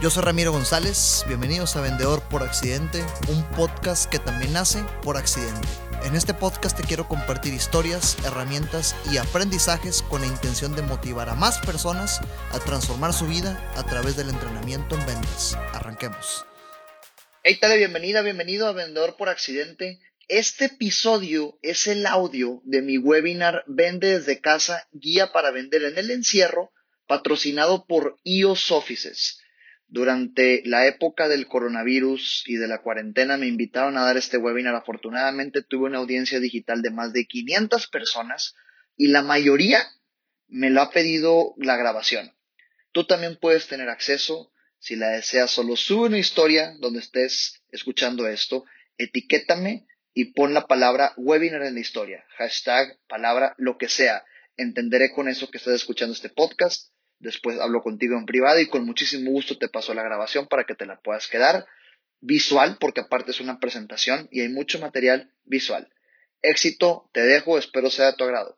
[0.00, 5.16] Yo soy Ramiro González, bienvenidos a Vendedor por Accidente, un podcast que también nace por
[5.16, 5.66] accidente.
[6.04, 11.28] En este podcast te quiero compartir historias, herramientas y aprendizajes con la intención de motivar
[11.28, 12.20] a más personas
[12.52, 15.58] a transformar su vida a través del entrenamiento en ventas.
[15.72, 16.46] Arranquemos.
[17.42, 19.98] Hey, tal, bienvenida, bienvenido a Vendedor por Accidente.
[20.28, 25.98] Este episodio es el audio de mi webinar Vende desde casa, guía para vender en
[25.98, 26.70] el encierro,
[27.08, 29.40] patrocinado por EOS Offices.
[29.90, 34.74] Durante la época del coronavirus y de la cuarentena me invitaron a dar este webinar.
[34.74, 38.54] Afortunadamente tuve una audiencia digital de más de 500 personas
[38.96, 39.82] y la mayoría
[40.46, 42.34] me lo ha pedido la grabación.
[42.92, 44.52] Tú también puedes tener acceso.
[44.78, 48.66] Si la deseas, solo sube una historia donde estés escuchando esto,
[48.98, 52.26] etiquétame y pon la palabra webinar en la historia.
[52.36, 54.22] Hashtag, palabra, lo que sea.
[54.58, 58.84] Entenderé con eso que estás escuchando este podcast Después hablo contigo en privado y con
[58.84, 61.66] muchísimo gusto te paso la grabación para que te la puedas quedar
[62.20, 65.92] visual, porque aparte es una presentación y hay mucho material visual.
[66.42, 68.56] Éxito, te dejo, espero sea de tu agrado.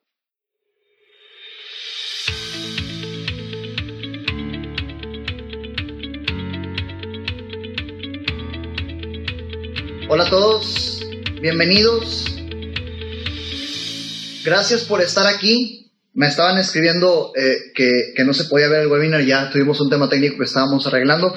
[10.08, 11.00] Hola a todos,
[11.40, 12.26] bienvenidos.
[14.44, 15.79] Gracias por estar aquí
[16.12, 20.08] me estaban escribiendo eh, que, no se podía ver el webinar, ya tuvimos un tema
[20.08, 21.33] técnico que estábamos arreglando.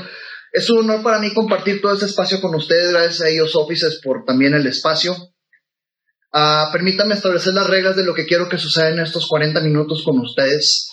[0.52, 4.00] Es un honor para mí compartir todo este espacio con ustedes, gracias a ellos Offices
[4.04, 5.14] por también el espacio.
[6.34, 10.04] Uh, permítanme establecer las reglas de lo que quiero que suceda en estos 40 minutos
[10.04, 10.90] con ustedes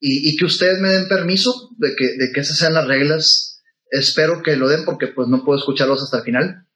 [0.00, 3.62] y, que ustedes me den permiso de que, de que esas sean las reglas.
[3.88, 6.66] Espero que lo den porque pues no puedo escucharlos hasta el final.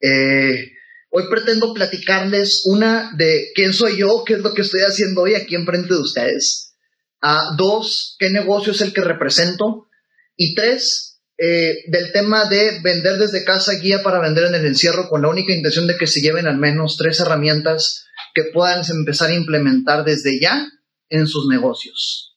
[0.00, 0.70] Eh,
[1.10, 5.34] Hoy pretendo platicarles una de quién soy yo, qué es lo que estoy haciendo hoy
[5.34, 6.76] aquí enfrente de ustedes.
[7.22, 9.88] Uh, dos, qué negocio es el que represento.
[10.36, 15.08] Y tres, eh, del tema de vender desde casa, guía para vender en el encierro,
[15.08, 19.30] con la única intención de que se lleven al menos tres herramientas que puedan empezar
[19.30, 20.70] a implementar desde ya
[21.08, 22.36] en sus negocios.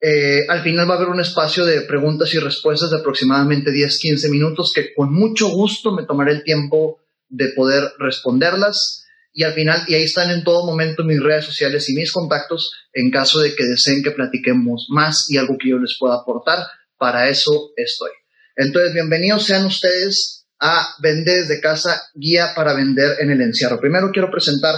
[0.00, 4.28] Eh, al final va a haber un espacio de preguntas y respuestas de aproximadamente 10-15
[4.28, 7.01] minutos que con mucho gusto me tomaré el tiempo
[7.32, 11.88] de poder responderlas y al final, y ahí están en todo momento mis redes sociales
[11.88, 15.78] y mis contactos en caso de que deseen que platiquemos más y algo que yo
[15.78, 16.58] les pueda aportar,
[16.98, 18.10] para eso estoy.
[18.56, 23.80] Entonces, bienvenidos sean ustedes a Vender desde casa, guía para vender en el encierro.
[23.80, 24.74] Primero quiero presentar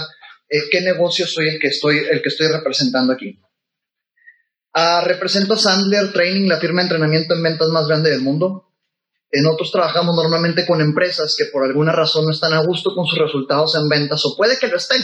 [0.47, 3.39] eh, qué negocio soy el que estoy, el que estoy representando aquí.
[4.73, 8.64] Ah, represento Sandler Training, la firma de entrenamiento en ventas más grande del mundo.
[9.31, 13.05] En otros trabajamos normalmente con empresas que por alguna razón no están a gusto con
[13.05, 15.01] sus resultados en ventas o puede que lo estén,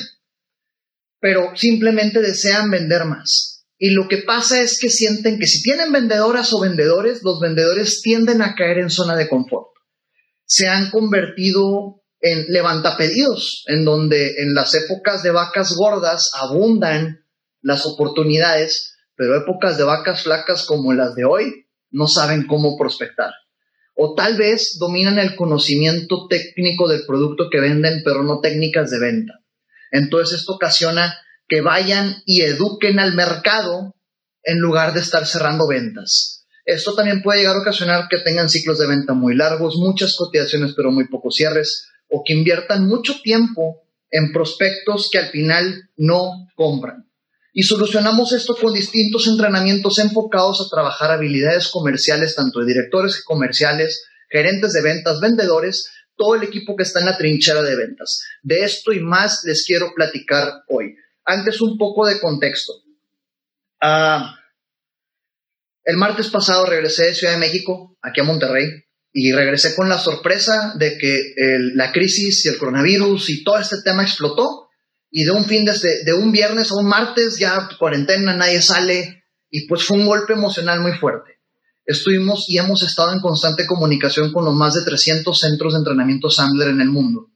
[1.19, 3.65] pero simplemente desean vender más.
[3.77, 8.01] Y lo que pasa es que sienten que si tienen vendedoras o vendedores, los vendedores
[8.01, 9.69] tienden a caer en zona de confort.
[10.45, 17.25] Se han convertido en levantapedidos, en donde en las épocas de vacas gordas abundan
[17.61, 23.31] las oportunidades, pero épocas de vacas flacas como las de hoy no saben cómo prospectar
[23.95, 28.99] o tal vez dominan el conocimiento técnico del producto que venden, pero no técnicas de
[28.99, 29.33] venta.
[29.91, 31.13] Entonces esto ocasiona
[31.47, 33.95] que vayan y eduquen al mercado
[34.43, 36.47] en lugar de estar cerrando ventas.
[36.65, 40.73] Esto también puede llegar a ocasionar que tengan ciclos de venta muy largos, muchas cotizaciones
[40.75, 46.47] pero muy pocos cierres, o que inviertan mucho tiempo en prospectos que al final no
[46.55, 47.10] compran.
[47.53, 54.05] Y solucionamos esto con distintos entrenamientos enfocados a trabajar habilidades comerciales, tanto de directores comerciales,
[54.29, 58.23] gerentes de ventas, vendedores, todo el equipo que está en la trinchera de ventas.
[58.41, 60.95] De esto y más les quiero platicar hoy.
[61.25, 62.73] Antes un poco de contexto.
[63.81, 64.37] Ah,
[65.83, 68.65] el martes pasado regresé de Ciudad de México, aquí a Monterrey,
[69.11, 71.33] y regresé con la sorpresa de que
[71.73, 74.69] la crisis y el coronavirus y todo este tema explotó
[75.11, 75.73] y de un fin de,
[76.05, 80.33] de un viernes a un martes ya cuarentena, nadie sale y pues fue un golpe
[80.33, 81.41] emocional muy fuerte.
[81.85, 86.29] Estuvimos y hemos estado en constante comunicación con los más de 300 centros de entrenamiento
[86.29, 87.27] Sandler en el mundo.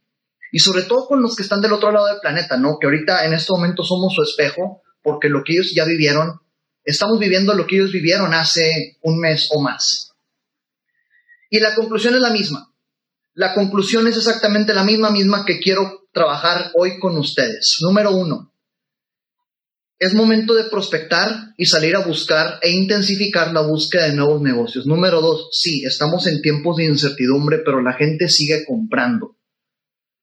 [0.50, 2.78] Y sobre todo con los que están del otro lado del planeta, ¿no?
[2.80, 6.40] Que ahorita en este momento somos su espejo porque lo que ellos ya vivieron,
[6.84, 10.12] estamos viviendo lo que ellos vivieron hace un mes o más.
[11.50, 12.72] Y la conclusión es la misma.
[13.36, 17.76] La conclusión es exactamente la misma, misma que quiero trabajar hoy con ustedes.
[17.82, 18.50] Número uno,
[19.98, 24.86] es momento de prospectar y salir a buscar e intensificar la búsqueda de nuevos negocios.
[24.86, 29.36] Número dos, sí, estamos en tiempos de incertidumbre, pero la gente sigue comprando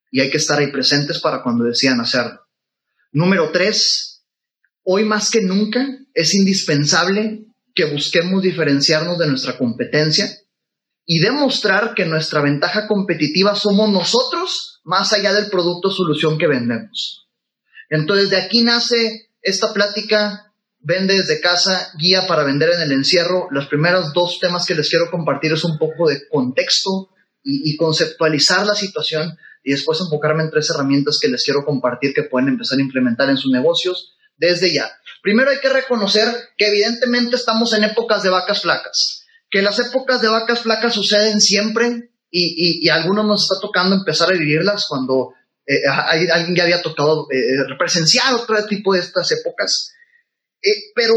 [0.10, 2.42] y hay que estar ahí presentes para cuando decían hacerlo.
[3.12, 4.24] Número tres,
[4.82, 7.46] hoy más que nunca es indispensable
[7.76, 10.36] que busquemos diferenciarnos de nuestra competencia
[11.06, 16.48] y demostrar que nuestra ventaja competitiva somos nosotros más allá del producto o solución que
[16.48, 17.28] vendemos.
[17.90, 23.48] Entonces de aquí nace esta plática, vende desde casa, guía para vender en el encierro.
[23.52, 27.10] Los primeros dos temas que les quiero compartir es un poco de contexto
[27.44, 32.14] y, y conceptualizar la situación y después enfocarme en tres herramientas que les quiero compartir
[32.14, 34.92] que pueden empezar a implementar en sus negocios desde ya.
[35.22, 36.28] Primero hay que reconocer
[36.58, 39.23] que evidentemente estamos en épocas de vacas flacas,
[39.54, 44.30] que las épocas de vacas flacas suceden siempre y, a algunos nos está tocando empezar
[44.30, 45.36] a vivirlas cuando
[45.68, 49.94] eh, alguien ya había tocado eh, presenciar otro tipo de estas épocas.
[50.60, 51.14] Eh, pero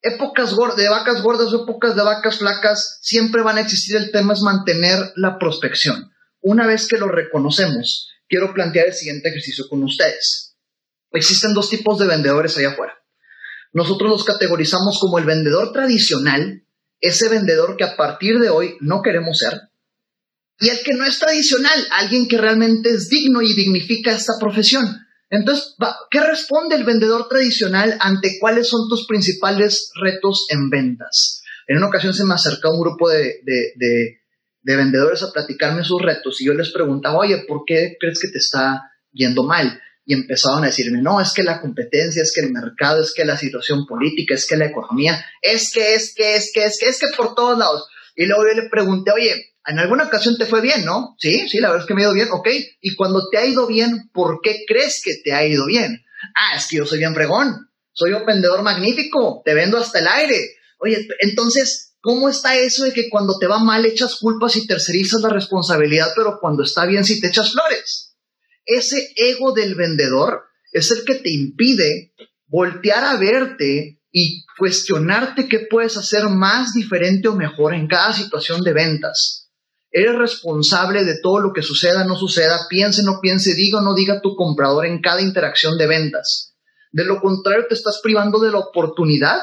[0.00, 3.96] épocas de vacas gordas o épocas de vacas flacas siempre van a existir.
[3.96, 6.10] El tema es mantener la prospección.
[6.40, 10.56] Una vez que lo reconocemos, quiero plantear el siguiente ejercicio con ustedes.
[11.12, 12.94] Existen dos tipos de vendedores allá afuera.
[13.74, 16.64] Nosotros los categorizamos como el vendedor tradicional,
[17.00, 19.68] ese vendedor que a partir de hoy no queremos ser,
[20.60, 24.86] y el que no es tradicional, alguien que realmente es digno y dignifica esta profesión.
[25.30, 25.76] Entonces,
[26.10, 31.42] ¿qué responde el vendedor tradicional ante cuáles son tus principales retos en ventas?
[31.66, 36.40] En una ocasión se me acercó un grupo de, de, vendedores a platicarme sus retos
[36.40, 39.80] y yo les preguntaba, oye, ¿por qué crees que te está yendo mal?
[40.08, 43.26] Y empezaban a decirme, no, es que la competencia, es que el mercado, es que
[43.26, 46.88] la situación política, es que la economía, es que, es que, es que, es que,
[46.88, 47.86] es que por todos lados.
[48.16, 51.14] Y luego yo le pregunté, oye, en alguna ocasión te fue bien, ¿no?
[51.18, 52.48] Sí, sí, la verdad es que me ha ido bien, ok.
[52.80, 56.02] Y cuando te ha ido bien, ¿por qué crees que te ha ido bien?
[56.34, 60.08] Ah, es que yo soy bien fregón, soy un vendedor magnífico, te vendo hasta el
[60.08, 60.52] aire.
[60.78, 65.20] Oye, entonces, ¿cómo está eso de que cuando te va mal echas culpas y tercerizas
[65.20, 68.07] la responsabilidad, pero cuando está bien si te echas flores?
[68.68, 70.42] Ese ego del vendedor
[70.72, 72.12] es el que te impide
[72.46, 78.62] voltear a verte y cuestionarte qué puedes hacer más diferente o mejor en cada situación
[78.62, 79.50] de ventas.
[79.90, 83.94] Eres responsable de todo lo que suceda no suceda, piense no piense, diga o no
[83.94, 86.54] diga tu comprador en cada interacción de ventas.
[86.92, 89.40] De lo contrario, te estás privando de la oportunidad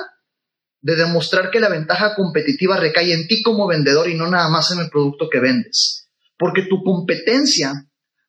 [0.81, 4.69] de demostrar que la ventaja competitiva recae en ti como vendedor y no nada más
[4.72, 6.10] en el producto que vendes.
[6.38, 7.88] Porque tu competencia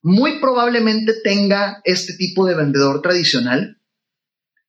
[0.08, 3.80] muy probablemente tenga este tipo de vendedor tradicional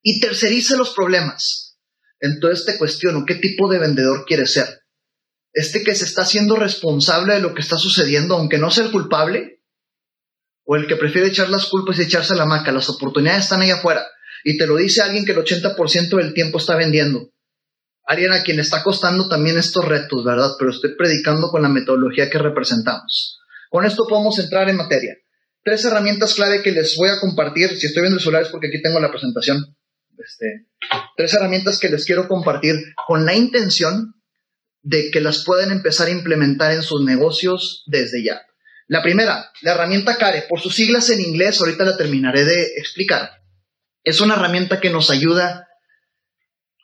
[0.01, 1.77] y tercerice los problemas.
[2.19, 4.65] Entonces te cuestiono, ¿qué tipo de vendedor quieres ser?
[5.53, 8.91] ¿Este que se está haciendo responsable de lo que está sucediendo, aunque no sea el
[8.91, 9.61] culpable?
[10.65, 12.71] ¿O el que prefiere echar las culpas y echarse la maca?
[12.71, 14.07] Las oportunidades están ahí afuera.
[14.43, 17.29] Y te lo dice alguien que el 80% del tiempo está vendiendo.
[18.07, 20.49] Alguien a quien está costando también estos retos, ¿verdad?
[20.57, 23.37] Pero estoy predicando con la metodología que representamos.
[23.69, 25.13] Con esto podemos entrar en materia
[25.67, 27.77] tres herramientas clave que les voy a compartir.
[27.77, 29.75] Si estoy viendo el celular es porque aquí tengo la presentación.
[30.17, 30.67] Este,
[31.17, 32.75] tres herramientas que les quiero compartir
[33.05, 34.13] con la intención
[34.81, 38.43] de que las puedan empezar a implementar en sus negocios desde ya.
[38.87, 43.29] La primera, la herramienta CARE, por sus siglas en inglés, ahorita la terminaré de explicar.
[44.05, 45.67] Es una herramienta que nos ayuda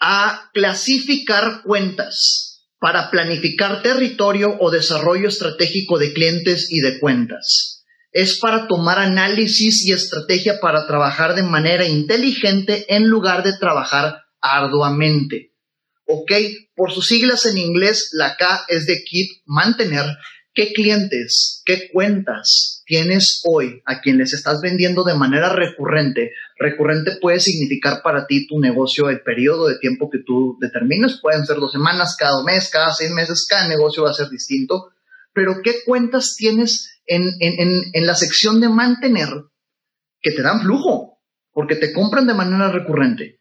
[0.02, 7.73] a clasificar cuentas para planificar territorio o desarrollo estratégico de clientes y de cuentas
[8.14, 14.22] es para tomar análisis y estrategia para trabajar de manera inteligente en lugar de trabajar
[14.40, 15.52] arduamente.
[16.06, 16.32] ¿Ok?
[16.76, 20.06] Por sus siglas en inglés, la K es de keep, mantener.
[20.54, 26.30] ¿Qué clientes, qué cuentas tienes hoy a quien les estás vendiendo de manera recurrente?
[26.60, 31.20] Recurrente puede significar para ti tu negocio el periodo de tiempo que tú determines.
[31.20, 34.92] Pueden ser dos semanas, cada mes, cada seis meses, cada negocio va a ser distinto.
[35.34, 39.30] Pero ¿qué cuentas tienes en, la sección de mantener
[40.22, 41.20] que te dan flujo,
[41.52, 43.40] porque te compran de manera recurrente.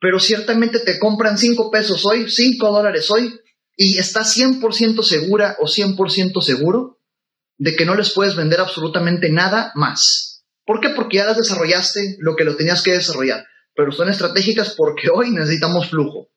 [0.00, 3.34] Pero ciertamente te compran 5 pesos hoy, 5 dólares hoy,
[3.76, 6.98] y estás 100% segura o 100% seguro
[7.58, 10.44] de que no les puedes vender absolutamente nada más.
[10.64, 10.90] ¿Por qué?
[10.90, 15.30] Porque ya las desarrollaste lo que lo tenías que desarrollar, pero son estratégicas porque hoy
[15.30, 16.30] necesitamos flujo.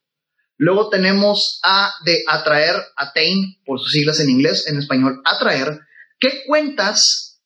[0.58, 5.80] Luego tenemos A de atraer, attain, por sus siglas en inglés, en español, atraer,
[6.22, 7.42] ¿Qué cuentas,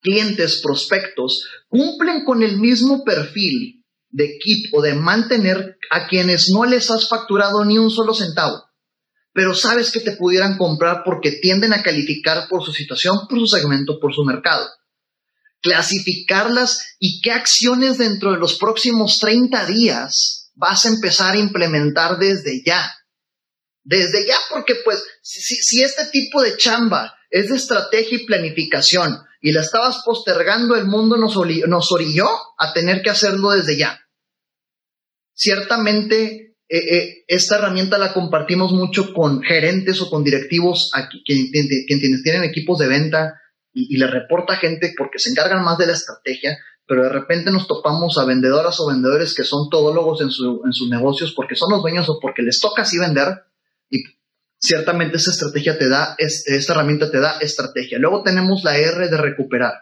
[0.00, 6.90] clientes, prospectos cumplen con el mismo perfil de equipo de mantener a quienes no les
[6.90, 8.64] has facturado ni un solo centavo?
[9.34, 13.48] pero sabes que te pudieran comprar porque tienden a calificar por su situación, por su
[13.48, 14.64] segmento, por su mercado.
[15.60, 22.18] Clasificarlas y qué acciones dentro de los próximos 30 días vas a empezar a implementar
[22.18, 22.94] desde ya.
[23.82, 29.18] Desde ya, porque pues si, si este tipo de chamba es de estrategia y planificación
[29.40, 31.36] y la estabas postergando, el mundo nos,
[31.66, 34.00] nos orilló a tener que hacerlo desde ya.
[35.34, 42.22] Ciertamente eh, eh, esta herramienta la compartimos mucho con gerentes o con directivos aquí, quienes
[42.22, 43.34] tienen equipos de venta
[43.72, 47.66] y, le reporta gente porque se encargan más de la estrategia, pero de repente nos
[47.66, 51.82] topamos a vendedoras o vendedores que son todólogos en, en sus negocios porque son los
[51.82, 53.26] dueños o porque les toca así vender
[54.64, 57.98] ciertamente esa estrategia te da, esta herramienta te da estrategia.
[57.98, 59.74] Luego tenemos la R de recuperar.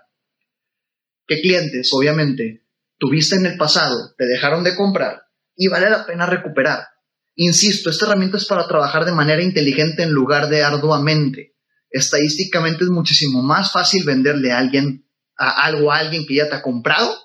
[1.27, 2.67] ¿Qué clientes, obviamente,
[2.99, 5.23] tuviste en el pasado, te dejaron de comprar
[5.55, 6.89] y vale la pena recuperar?
[7.37, 11.55] Insisto, esta herramienta es para trabajar de manera inteligente en lugar de arduamente.
[11.89, 15.07] Estadísticamente es muchísimo más fácil venderle a alguien
[15.39, 17.17] a algo a alguien que ya te ha comprado,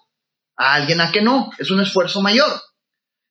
[0.56, 1.50] a alguien a que no.
[1.58, 2.52] Es un esfuerzo mayor.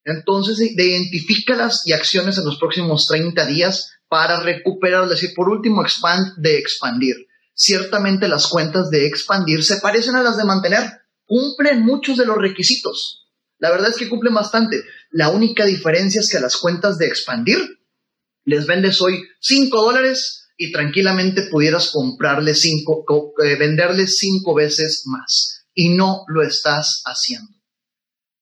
[0.04, 5.84] Entonces, identifícalas y acciones en los próximos 30 días para recuperar, es decir, por último,
[6.36, 7.16] de expandir.
[7.54, 10.82] Ciertamente las cuentas de expandir se parecen a las de mantener,
[11.24, 13.26] cumplen muchos de los requisitos.
[13.58, 14.84] La verdad es que cumplen bastante.
[15.10, 17.58] La única diferencia es que a las cuentas de expandir
[18.44, 25.64] les vendes hoy 5 dólares y tranquilamente pudieras comprarle 5, eh, venderle 5 veces más.
[25.74, 27.55] Y no lo estás haciendo.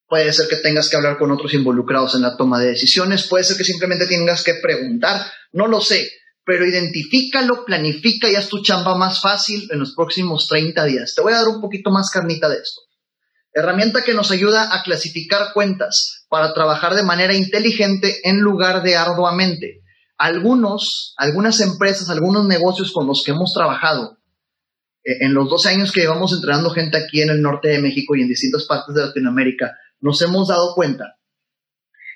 [0.07, 3.45] Puede ser que tengas que hablar con otros involucrados en la toma de decisiones, puede
[3.45, 6.11] ser que simplemente tengas que preguntar, no lo sé,
[6.45, 11.15] pero identifícalo, planifica y haz tu chamba más fácil en los próximos 30 días.
[11.15, 12.83] Te voy a dar un poquito más carnita de esto.
[13.53, 18.97] Herramienta que nos ayuda a clasificar cuentas para trabajar de manera inteligente en lugar de
[18.97, 19.83] arduamente.
[20.19, 24.19] Algunos, algunas empresas, algunos negocios con los que hemos trabajado
[25.05, 28.17] eh, en los 12 años que llevamos entrenando gente aquí en el norte de México
[28.17, 31.17] y en distintas partes de Latinoamérica, nos hemos dado cuenta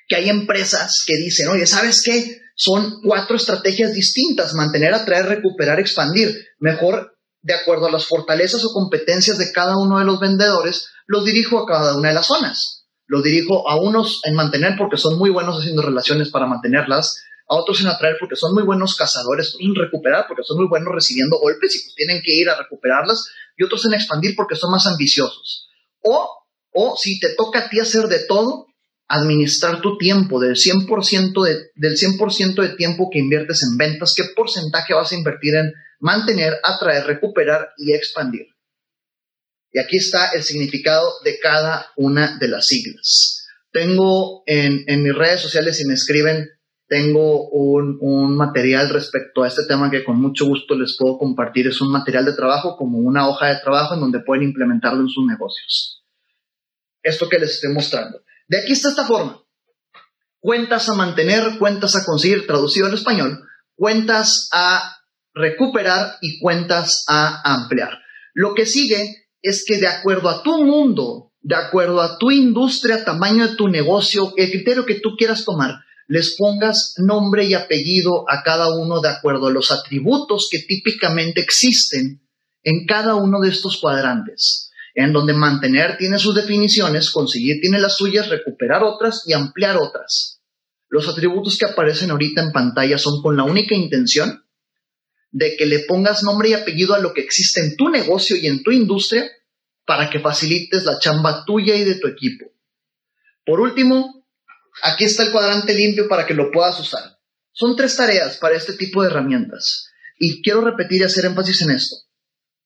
[0.09, 2.39] que hay empresas que dicen, oye, ¿sabes qué?
[2.55, 6.37] Son cuatro estrategias distintas, mantener, atraer, recuperar, expandir.
[6.59, 11.25] Mejor, de acuerdo a las fortalezas o competencias de cada uno de los vendedores, los
[11.25, 12.85] dirijo a cada una de las zonas.
[13.07, 17.57] Los dirijo a unos en mantener porque son muy buenos haciendo relaciones para mantenerlas, a
[17.57, 20.93] otros en atraer porque son muy buenos cazadores, otros en recuperar porque son muy buenos
[20.93, 24.71] recibiendo golpes y pues tienen que ir a recuperarlas, y otros en expandir porque son
[24.71, 25.71] más ambiciosos.
[26.03, 26.39] O
[26.81, 28.67] o si te toca a ti hacer de todo,
[29.09, 34.23] administrar tu tiempo del 100%, de, del 100 de tiempo que inviertes en ventas, qué
[34.37, 38.47] porcentaje vas a invertir en mantener, atraer, recuperar y expandir.
[39.73, 43.45] Y aquí está el significado de cada una de las siglas.
[43.73, 46.49] Tengo en, mis redes sociales, si me escriben,
[46.87, 51.67] tengo un, un, material respecto a este tema que con mucho gusto les puedo compartir.
[51.67, 55.09] Es un material de trabajo como una hoja de trabajo en donde pueden implementarlo en
[55.09, 55.98] sus negocios
[57.09, 58.23] esto que les estoy mostrando.
[58.49, 59.43] De aquí está esta forma.
[60.41, 63.43] Cuentas a mantener, cuentas a conseguir, traducido al español,
[63.75, 64.99] cuentas a
[65.35, 67.99] recuperar y cuentas a ampliar.
[68.35, 73.05] Lo que sigue es que de acuerdo a tu mundo, de acuerdo a tu industria,
[73.05, 75.75] tamaño de tu negocio, el criterio que tú quieras tomar,
[76.07, 81.41] les pongas nombre y apellido a cada uno de acuerdo a los atributos que típicamente
[81.41, 82.23] existen
[82.63, 84.68] en cada uno de estos cuadrantes
[85.05, 90.41] en donde mantener tiene sus definiciones, conseguir tiene las suyas, recuperar otras y ampliar otras.
[90.89, 94.45] Los atributos que aparecen ahorita en pantalla son con la única intención
[95.31, 98.49] de que le pongas nombre y apellido a lo que existe en tu negocio y
[98.49, 99.31] en tu industria
[99.87, 102.47] para que facilites la chamba tuya y de tu equipo.
[103.47, 104.27] Por último,
[104.83, 107.21] aquí está el cuadrante limpio para que lo puedas usar.
[107.53, 111.71] Son tres tareas para este tipo de herramientas y quiero repetir y hacer énfasis en
[111.71, 111.95] esto.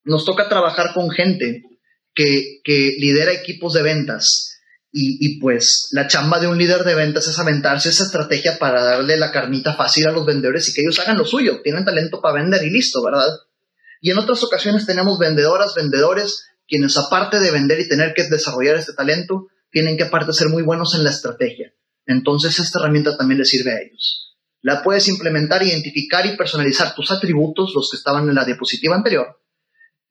[0.05, 1.63] Nos toca trabajar con gente
[2.15, 2.61] que,
[2.99, 4.49] lidera equipos de ventas.
[4.95, 9.17] Y, pues la chamba de un líder de ventas es aventarse esa estrategia para darle
[9.17, 11.63] la carnita fácil a los vendedores y que ellos hagan lo suyo.
[11.63, 13.31] Tienen talento para vender y listo, ¿verdad?
[14.03, 18.77] Y en otras ocasiones tenemos vendedoras, vendedores, quienes aparte de vender y tener que desarrollar
[18.77, 21.73] este talento, tienen que aparte ser muy buenos en la estrategia.
[22.05, 24.37] Entonces esta herramienta también les sirve a ellos.
[24.61, 29.42] La puedes implementar, identificar y personalizar tus atributos, los que estaban en la diapositiva anterior,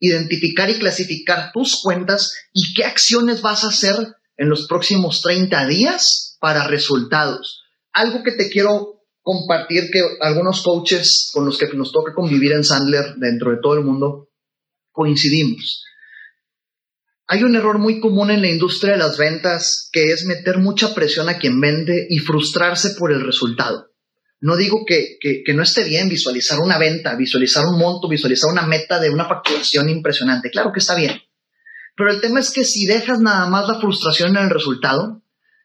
[0.02, 3.96] identificar y clasificar tus cuentas y qué acciones vas a hacer
[4.36, 7.62] en los próximos 30 días para resultados.
[7.94, 12.64] Algo que te quiero compartir que algunos coaches con los que nos toca convivir en
[12.64, 14.30] Sandler dentro de todo el mundo
[14.92, 15.86] coincidimos.
[17.28, 20.96] Hay un error muy común en la industria de las ventas que es meter mucha
[20.96, 23.91] presión a quien vende y frustrarse por el resultado.
[24.42, 25.20] No digo que,
[25.54, 29.88] no esté bien visualizar una venta, visualizar un monto, visualizar una meta de una facturación
[29.88, 30.50] impresionante.
[30.50, 31.22] Claro que está bien.
[31.96, 35.22] Pero el tema es que si dejas nada más la frustración en el resultado,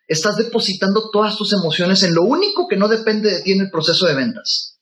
[0.07, 3.71] estás depositando todas tus emociones en lo único que no depende de ti en el
[3.71, 4.79] proceso de ventas.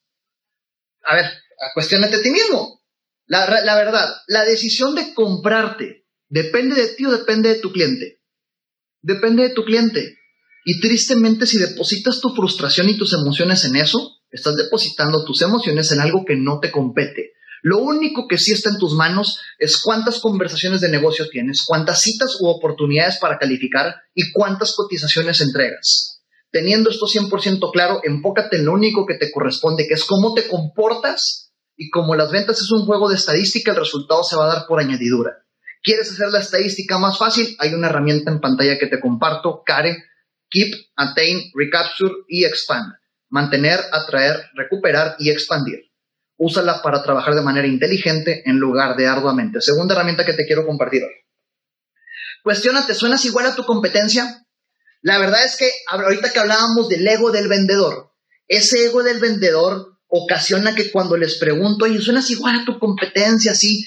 [1.04, 1.26] A ver,
[1.74, 2.82] cuestionate a ti mismo.
[3.26, 8.20] La, la verdad, la decisión de comprarte depende de ti o depende de tu cliente.
[9.02, 10.18] Depende de tu cliente.
[10.64, 15.92] Y tristemente, si depositas tu frustración y tus emociones en eso, estás depositando tus emociones
[15.92, 17.32] en algo que no te compete.
[17.62, 22.00] Lo único que sí está en tus manos es cuántas conversaciones de negocio tienes, cuántas
[22.00, 26.22] citas u oportunidades para calificar y cuántas cotizaciones entregas.
[26.50, 30.46] Teniendo esto 100% claro, enfócate en lo único que te corresponde, que es cómo te
[30.46, 34.54] comportas y como las ventas es un juego de estadística, el resultado se va a
[34.54, 35.32] dar por añadidura.
[35.82, 37.56] ¿Quieres hacer la estadística más fácil?
[37.58, 40.04] Hay una herramienta en pantalla que te comparto, CARE,
[40.50, 42.92] Keep, Attain, Recapture y Expand.
[43.28, 45.90] Mantener, atraer, recuperar y expandir.
[46.36, 49.60] Úsala para trabajar de manera inteligente en lugar de arduamente.
[49.60, 51.14] Segunda herramienta que te quiero compartir hoy.
[52.42, 54.46] Cuestiónate, ¿suenas igual a tu competencia?
[55.00, 58.12] La verdad es que ahorita que hablábamos del ego del vendedor,
[58.48, 63.52] ese ego del vendedor ocasiona que cuando les pregunto, oye, ¿suenas igual a tu competencia?
[63.52, 63.84] Así,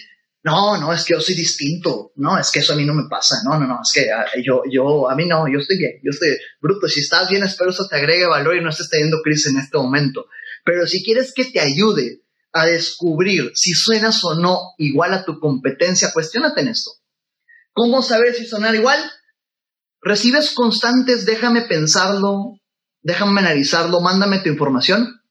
[0.47, 3.09] no, no, es que yo soy distinto, no, es que eso a mí no me
[3.09, 5.99] pasa, no, no, no, es que ah, yo, yo, a mí no, yo estoy bien,
[6.01, 9.17] yo estoy bruto, si estás bien, espero eso te agregue valor y no estés teniendo
[9.21, 10.25] crisis en este momento.
[10.63, 12.21] Pero si quieres que te ayude
[12.53, 16.91] a descubrir si suenas o no igual a tu competencia, cuestionate en esto.
[17.73, 18.99] ¿Cómo saber si sonar igual?
[20.01, 22.59] Recibes constantes, déjame pensarlo,
[23.01, 25.21] déjame analizarlo, mándame tu información.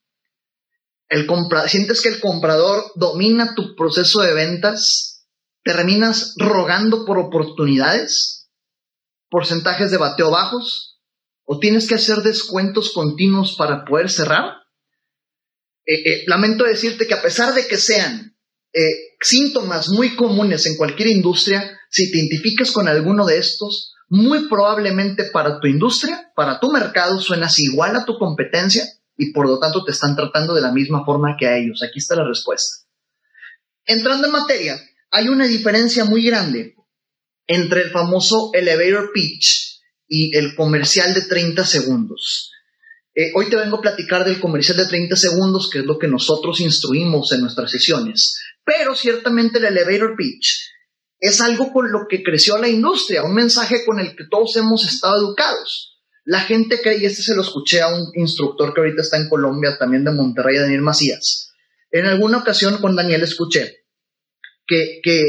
[1.08, 1.26] El
[1.68, 5.05] sientes que el comprador domina tu proceso de ventas,
[5.66, 8.48] terminas rogando por oportunidades,
[9.28, 11.00] porcentajes de bateo bajos,
[11.44, 14.44] o tienes que hacer descuentos continuos para poder cerrar.
[15.84, 18.36] Eh, eh, lamento decirte que a pesar de que sean
[18.72, 24.48] eh, síntomas muy comunes en cualquier industria, si te identificas con alguno de estos, muy
[24.48, 28.84] probablemente para tu industria, para tu mercado, suenas igual a tu competencia
[29.16, 31.82] y por lo tanto te están tratando de la misma forma que a ellos.
[31.82, 32.86] Aquí está la respuesta.
[33.84, 34.80] Entrando en materia,
[35.16, 36.74] hay una diferencia muy grande
[37.46, 42.52] entre el famoso elevator pitch y el comercial de 30 segundos.
[43.14, 46.06] Eh, hoy te vengo a platicar del comercial de 30 segundos, que es lo que
[46.06, 48.38] nosotros instruimos en nuestras sesiones.
[48.62, 50.70] Pero ciertamente el elevator pitch
[51.18, 54.84] es algo con lo que creció la industria, un mensaje con el que todos hemos
[54.84, 55.98] estado educados.
[56.26, 59.30] La gente cree, y este se lo escuché a un instructor que ahorita está en
[59.30, 61.54] Colombia, también de Monterrey, Daniel Macías.
[61.90, 63.85] En alguna ocasión con Daniel escuché
[64.66, 65.22] que, que,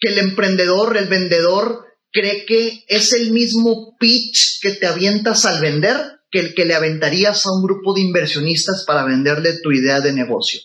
[0.00, 5.96] el emprendedor, el vendedor, cree que es el mismo pitch que te avientas al vender
[6.30, 10.12] que el que le aventarías a un grupo de inversionistas para venderle tu idea de
[10.12, 10.60] negocio.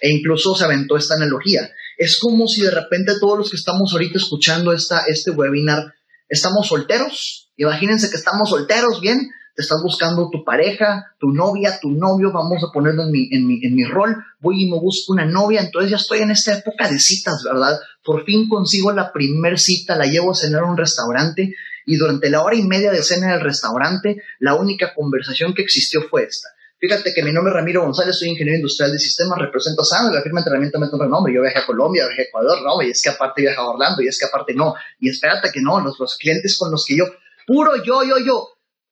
[0.00, 1.70] E incluso se aventó esta analogía.
[1.98, 5.94] Es como si de repente todos los que estamos ahorita escuchando esta, este webinar
[6.28, 7.50] estamos solteros.
[7.56, 12.62] Imagínense que estamos solteros, bien, te estás buscando tu pareja, tu novia, tu novio, vamos
[12.62, 15.60] a ponerlo en mi, en mi, en mi rol, voy y me busco una novia,
[15.60, 17.78] entonces ya estoy en esta época de citas, ¿verdad?
[18.04, 21.54] Por fin consigo la primer cita, la llevo a cenar a un restaurante
[21.86, 25.62] y durante la hora y media de cena en el restaurante, la única conversación que
[25.62, 26.48] existió fue esta.
[26.80, 30.14] Fíjate que mi nombre es Ramiro González, soy ingeniero industrial de sistemas, represento a SAN,
[30.14, 32.80] la firma de entrenamiento me un renombre, yo viajé a Colombia, viajé a Ecuador, no,
[32.80, 35.60] y es que aparte viajé a Orlando, y es que aparte no, y espérate que
[35.60, 37.04] no, los, los clientes con los que yo,
[37.46, 38.48] puro yo, yo, yo,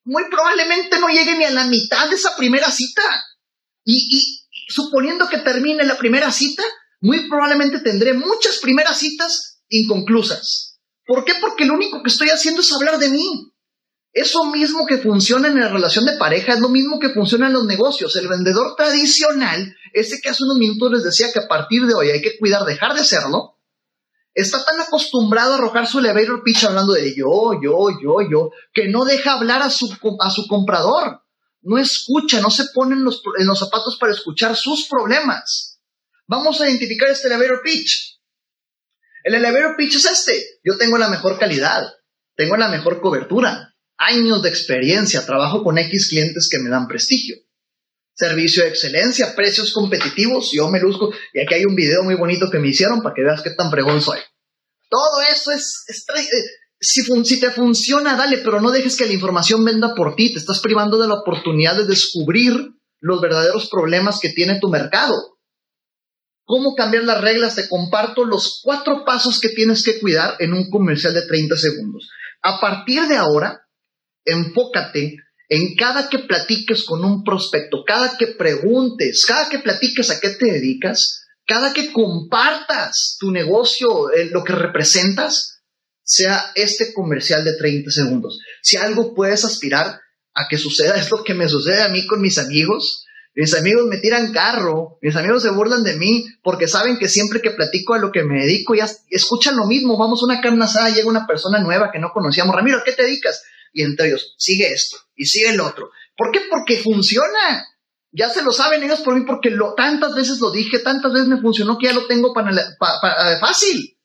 [0.08, 3.02] muy probablemente no llegue ni a la mitad de esa primera cita.
[3.84, 6.62] Y, y, suponiendo que termine la primera cita,
[7.02, 10.78] muy probablemente tendré muchas primeras citas inconclusas.
[11.06, 11.34] ¿Por qué?
[11.38, 13.52] Porque lo único que estoy haciendo es hablar de mí.
[14.14, 17.52] Eso mismo que funciona en la relación de pareja es lo mismo que funciona en
[17.52, 18.16] los negocios.
[18.16, 22.08] El vendedor tradicional, ese que hace unos minutos les decía que a partir de hoy
[22.08, 23.57] hay que cuidar, dejar de serlo,
[24.34, 28.88] está tan acostumbrado a arrojar su elevator pitch hablando de yo, yo, yo, yo, que
[28.88, 31.22] no deja hablar a su, a su comprador.
[31.60, 35.80] No escucha, no se pone en los, en los zapatos para escuchar sus problemas.
[36.26, 38.20] Vamos a identificar este elevator pitch.
[39.24, 40.60] El elevator pitch es este.
[40.62, 41.82] Yo tengo la mejor calidad,
[42.36, 47.36] tengo la mejor cobertura, años de experiencia, trabajo con X clientes que me dan prestigio.
[48.18, 51.12] Servicio de excelencia, precios competitivos, yo me luzco.
[51.32, 53.70] Y aquí hay un video muy bonito que me hicieron para que veas qué tan
[53.70, 54.18] pregón soy.
[54.90, 56.22] Todo eso es, eh,
[56.80, 60.32] si, si, te funciona, dale, pero no dejes que la información venda por ti.
[60.32, 62.56] Te estás privando de la oportunidad de descubrir
[63.00, 65.14] los verdaderos problemas que tiene tu mercado
[66.48, 70.70] cómo cambiar las reglas, te comparto los cuatro pasos que tienes que cuidar en un
[70.70, 72.08] comercial de 30 segundos.
[72.42, 73.66] A partir de ahora,
[74.24, 75.16] enfócate
[75.48, 80.30] en cada que platiques con un prospecto, cada que preguntes, cada que platiques a qué
[80.30, 85.62] te dedicas, cada que compartas tu negocio, eh, lo que representas,
[86.04, 88.38] sea este comercial de 30 segundos.
[88.62, 90.00] Si algo puedes aspirar
[90.34, 93.86] a que suceda, es lo que me sucede a mí con mis amigos, mis amigos
[93.86, 97.94] me tiran carro, mis amigos se burlan de mí porque saben que siempre que platico
[97.94, 99.96] a lo que me dedico ya escuchan lo mismo.
[99.96, 102.56] Vamos a una carne asada, llega una persona nueva que no conocíamos.
[102.56, 103.44] Ramiro, ¿a qué te dedicas?
[103.72, 105.90] Y entre ellos, sigue esto y sigue el otro.
[106.16, 106.40] ¿Por qué?
[106.50, 107.66] Porque funciona.
[108.10, 111.28] Ya se lo saben ellos por mí porque lo, tantas veces lo dije, tantas veces
[111.28, 113.98] me funcionó que ya lo tengo para, para, fácil.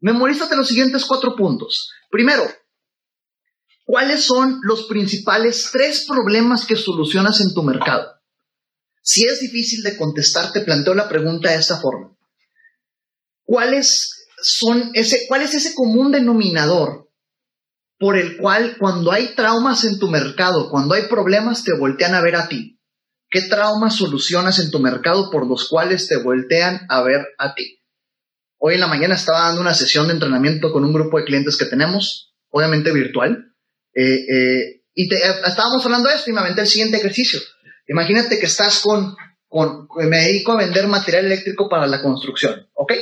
[0.00, 1.90] Memorízate los siguientes cuatro puntos.
[2.10, 2.42] Primero,
[3.84, 8.16] ¿cuáles son los principales tres problemas que solucionas en tu mercado?
[9.00, 12.16] Si es difícil de contestar, te planteo la pregunta de esta forma.
[13.44, 17.05] ¿Cuáles son ese, ¿Cuál es ese común denominador
[17.98, 22.22] por el cual cuando hay traumas en tu mercado, cuando hay problemas, te voltean a
[22.22, 22.78] ver a ti?
[23.30, 27.80] ¿Qué traumas solucionas en tu mercado por los cuales te voltean a ver a ti?
[28.58, 31.56] Hoy en la mañana estaba dando una sesión de entrenamiento con un grupo de clientes
[31.56, 33.52] que tenemos, obviamente virtual,
[33.94, 37.40] eh, eh, y estábamos hablando de esto y me aventé el siguiente ejercicio.
[37.88, 39.14] Imagínate que estás con,
[39.48, 42.92] con, me dedico a vender material eléctrico para la construcción, ¿ok?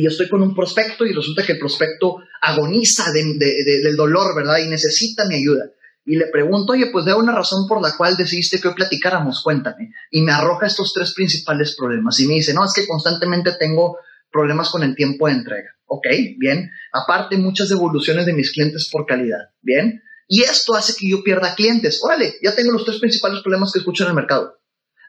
[0.00, 4.56] Y yo estoy con un prospecto y resulta que el prospecto agoniza del dolor, ¿verdad?
[4.64, 5.66] Y necesita mi ayuda.
[6.06, 9.42] Y le pregunto, oye, pues de una razón por la cual decidiste que hoy platicáramos,
[9.42, 9.90] cuéntame.
[10.10, 12.18] Y me arroja estos tres principales problemas.
[12.18, 13.98] Y me dice, no, es que constantemente tengo
[14.32, 15.68] problemas con el tiempo de entrega.
[15.84, 16.06] Ok,
[16.38, 16.70] bien.
[16.94, 19.50] Aparte, muchas devoluciones de mis clientes por calidad.
[19.60, 20.02] Bien.
[20.26, 22.00] Y esto hace que yo pierda clientes.
[22.02, 24.59] Órale, ya tengo los tres principales problemas que escucho en el mercado.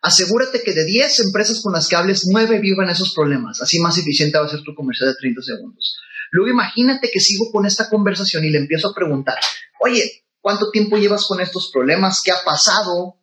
[0.01, 3.61] Asegúrate que de 10 empresas con las que hables, 9 vivan esos problemas.
[3.61, 5.97] Así más eficiente va a ser tu comercial de 30 segundos.
[6.31, 9.37] Luego imagínate que sigo con esta conversación y le empiezo a preguntar,
[9.79, 12.21] oye, ¿cuánto tiempo llevas con estos problemas?
[12.23, 13.17] ¿Qué ha pasado?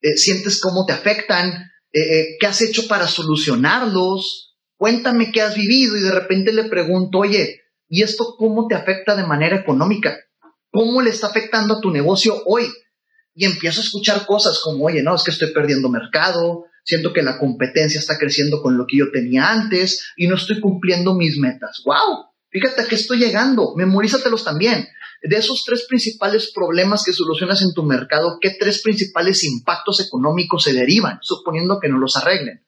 [0.00, 1.70] Eh, ¿Sientes cómo te afectan?
[1.92, 4.56] Eh, eh, ¿Qué has hecho para solucionarlos?
[4.76, 9.14] Cuéntame qué has vivido y de repente le pregunto, oye, ¿y esto cómo te afecta
[9.14, 10.16] de manera económica?
[10.70, 12.66] ¿Cómo le está afectando a tu negocio hoy?
[13.38, 17.22] Y empiezo a escuchar cosas como, oye, no, es que estoy perdiendo mercado, siento que
[17.22, 21.38] la competencia está creciendo con lo que yo tenía antes y no estoy cumpliendo mis
[21.38, 21.80] metas.
[21.84, 22.32] ¡Wow!
[22.50, 24.88] Fíjate a qué estoy llegando, memorízatelos también.
[25.22, 30.64] De esos tres principales problemas que solucionas en tu mercado, ¿qué tres principales impactos económicos
[30.64, 32.66] se derivan, suponiendo que no los arreglen?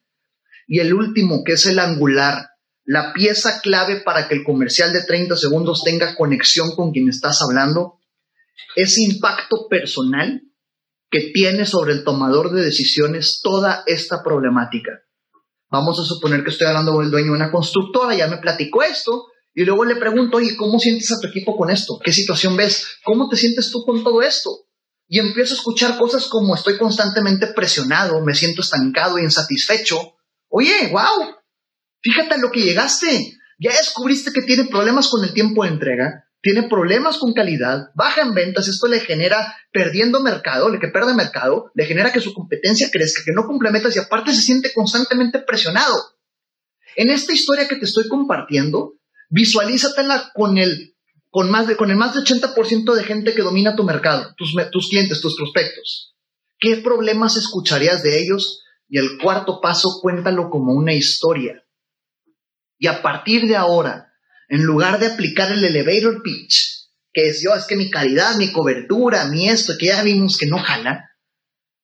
[0.68, 2.50] Y el último, que es el angular,
[2.85, 7.42] la pieza clave para que el comercial de 30 segundos tenga conexión con quien estás
[7.42, 7.98] hablando,
[8.76, 10.44] es impacto personal
[11.11, 14.92] que tiene sobre el tomador de decisiones toda esta problemática.
[15.70, 18.83] Vamos a suponer que estoy hablando con el dueño de una constructora, ya me platicó
[18.83, 21.99] esto, y luego le pregunto, oye, ¿cómo sientes a tu equipo con esto?
[22.03, 22.87] ¿Qué situación ves?
[23.05, 24.51] ¿Cómo te sientes tú con todo esto?
[25.09, 30.14] Y empiezo a escuchar cosas como estoy constantemente presionado, me siento estancado y insatisfecho.
[30.49, 31.40] Oye, wow,
[32.03, 33.37] Fíjate a lo que llegaste.
[33.59, 38.22] Ya descubriste que tiene problemas con el tiempo de entrega, tiene problemas con calidad, baja
[38.22, 42.33] en ventas, esto le genera perdiendo mercado, le que pierde mercado, le genera que su
[42.33, 45.94] competencia crezca, que no cumple metas y aparte se siente constantemente presionado.
[46.96, 48.94] En esta historia que te estoy compartiendo,
[49.29, 50.94] visualízatela con el,
[51.29, 54.55] con más de, con el más de 80% de gente que domina tu mercado, tus,
[54.72, 56.14] tus clientes, tus prospectos.
[56.59, 58.62] ¿Qué problemas escucharías de ellos?
[58.88, 61.64] Y el cuarto paso, cuéntalo como una historia.
[62.79, 64.10] Y a partir de ahora,
[64.50, 68.52] en lugar de aplicar el elevator pitch, que es yo, es que mi calidad, mi
[68.52, 71.12] cobertura, mi esto, que ya vimos que no jala,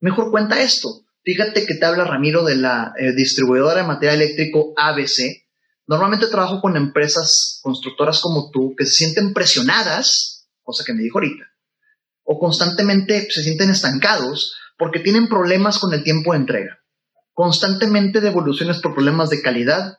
[0.00, 0.88] mejor cuenta esto.
[1.22, 5.46] Fíjate que te habla Ramiro de la eh, distribuidora de material eléctrico ABC.
[5.86, 11.18] Normalmente trabajo con empresas constructoras como tú que se sienten presionadas, cosa que me dijo
[11.18, 11.44] ahorita,
[12.24, 16.80] o constantemente se sienten estancados porque tienen problemas con el tiempo de entrega.
[17.32, 19.98] Constantemente devoluciones por problemas de calidad,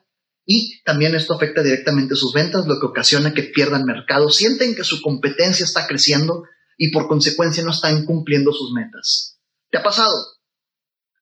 [0.50, 4.82] y también esto afecta directamente sus ventas, lo que ocasiona que pierdan mercado, sienten que
[4.82, 6.44] su competencia está creciendo
[6.78, 9.38] y por consecuencia no están cumpliendo sus metas.
[9.70, 10.14] ¿Te ha pasado?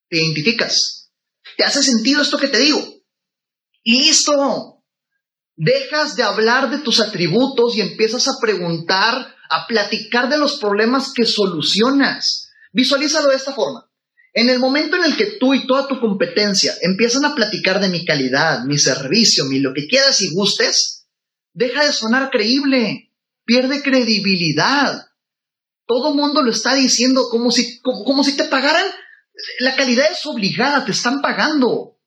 [0.08, 1.10] ¿Te identificas?
[1.56, 2.78] ¿Te hace sentido esto que te digo?
[3.82, 4.84] Y listo.
[5.56, 11.12] Dejas de hablar de tus atributos y empiezas a preguntar, a platicar de los problemas
[11.12, 12.52] que solucionas.
[12.72, 13.90] Visualízalo de esta forma.
[14.36, 17.88] En el momento en el que tú y toda tu competencia empiezan a platicar de
[17.88, 21.08] mi calidad, mi servicio, mi lo que quieras y gustes,
[21.54, 23.14] deja de sonar creíble,
[23.46, 25.06] pierde credibilidad.
[25.86, 28.84] Todo mundo lo está diciendo como si, como si te pagaran.
[29.60, 31.98] La calidad es obligada, te están pagando.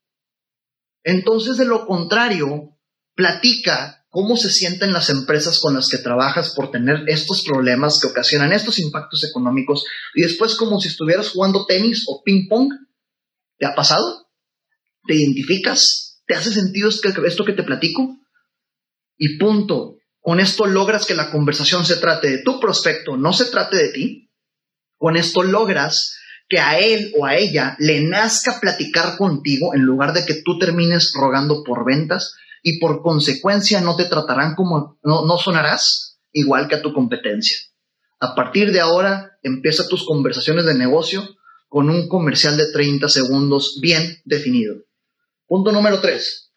[1.02, 2.78] Entonces, de lo contrario,
[3.16, 8.08] platica cómo se sienten las empresas con las que trabajas por tener estos problemas que
[8.08, 12.72] ocasionan estos impactos económicos y después como si estuvieras jugando tenis o ping pong.
[13.56, 14.28] ¿Te ha pasado?
[15.06, 16.22] ¿Te identificas?
[16.26, 18.18] ¿Te hace sentido esto que te platico?
[19.16, 19.96] Y punto.
[20.20, 23.88] Con esto logras que la conversación se trate de tu prospecto, no se trate de
[23.90, 24.30] ti.
[24.98, 26.16] Con esto logras
[26.48, 30.58] que a él o a ella le nazca platicar contigo en lugar de que tú
[30.58, 36.76] termines rogando por ventas y por consecuencia no te tratarán como, no, sonarás igual que
[36.76, 37.56] a tu competencia.
[38.20, 41.26] A partir de ahora, empieza tus conversaciones de negocio
[41.68, 44.76] con un comercial de 30 segundos bien definido.
[45.46, 46.52] Punto número 3.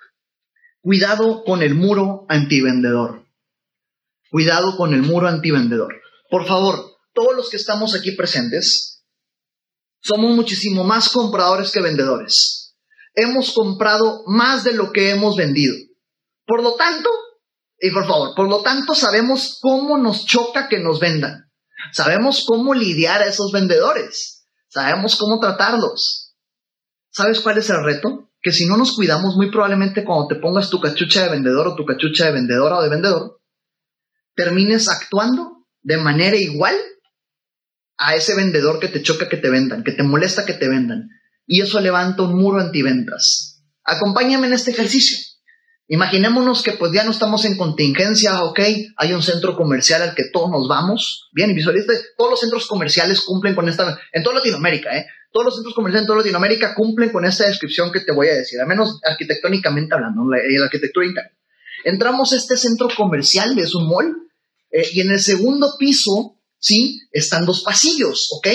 [0.82, 3.26] Cuidado con el muro antivendedor.
[4.30, 5.94] Cuidado con el muro antivendedor.
[6.30, 9.06] Por favor, todos los que estamos aquí presentes,
[10.02, 12.76] somos muchísimo más compradores que vendedores.
[13.16, 15.76] Hemos comprado más de lo que hemos vendido.
[16.46, 17.10] Por lo tanto,
[17.80, 21.52] y por favor, por lo tanto sabemos cómo nos choca que nos vendan.
[21.92, 24.48] Sabemos cómo lidiar a esos vendedores.
[24.70, 26.36] Sabemos cómo tratarlos.
[27.12, 28.32] ¿Sabes cuál es el reto?
[28.42, 31.76] Que si no nos cuidamos, muy probablemente cuando te pongas tu cachucha de vendedor o
[31.76, 33.42] tu cachucha de vendedora o de vendedor,
[34.36, 36.76] termines actuando de manera igual
[37.98, 41.10] a ese vendedor que te choca que te vendan, que te molesta que te vendan.
[41.46, 43.64] Y eso levanta un muro antiventas.
[43.84, 45.18] Acompáñame en este ejercicio.
[45.94, 48.60] Imaginémonos que pues ya no estamos en contingencia, ok,
[48.98, 51.30] hay un centro comercial al que todos nos vamos.
[51.32, 55.06] Bien, y visualiza, todos los centros comerciales cumplen con esta, en toda Latinoamérica, ¿eh?
[55.32, 58.34] Todos los centros comerciales en toda Latinoamérica cumplen con esta descripción que te voy a
[58.34, 61.30] decir, al menos arquitectónicamente hablando, la, la arquitectura interna.
[61.84, 64.16] Entramos a este centro comercial, es un mall,
[64.72, 67.02] eh, y en el segundo piso, ¿sí?
[67.12, 68.48] Están dos pasillos, ¿ok?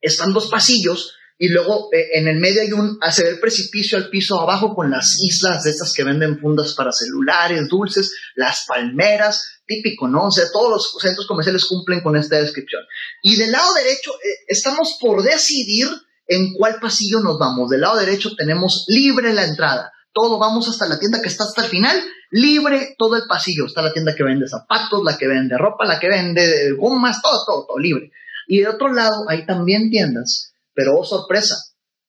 [0.00, 4.08] Están dos pasillos y luego eh, en el medio hay un, hace el precipicio al
[4.08, 9.60] piso abajo con las islas de estas que venden fundas para celulares, dulces, las palmeras,
[9.66, 10.26] típico, ¿no?
[10.26, 12.82] O sea, todos los centros comerciales cumplen con esta descripción.
[13.22, 15.88] Y del lado derecho eh, estamos por decidir
[16.26, 17.68] en cuál pasillo nos vamos.
[17.70, 19.92] Del lado derecho tenemos libre la entrada.
[20.12, 23.66] Todo vamos hasta la tienda que está hasta el final libre todo el pasillo.
[23.66, 27.44] Está la tienda que vende zapatos, la que vende ropa, la que vende gomas, todo,
[27.46, 28.10] todo, todo libre.
[28.46, 31.56] Y de otro lado hay también tiendas, pero oh sorpresa,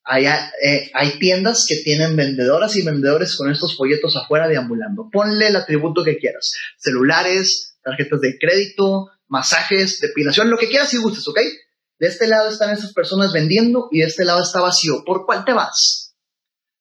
[0.04, 5.10] hay, eh, hay tiendas que tienen vendedoras y vendedores con estos folletos afuera deambulando.
[5.12, 6.52] Ponle el atributo que quieras.
[6.78, 11.40] Celulares, tarjetas de crédito, masajes, depilación, lo que quieras y gustes, ¿ok?
[12.00, 15.04] De este lado están esas personas vendiendo y de este lado está vacío.
[15.06, 16.14] ¿Por cuál te vas?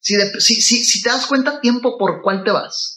[0.01, 2.97] Si, si, si, si te das cuenta tiempo, ¿por cuál te vas?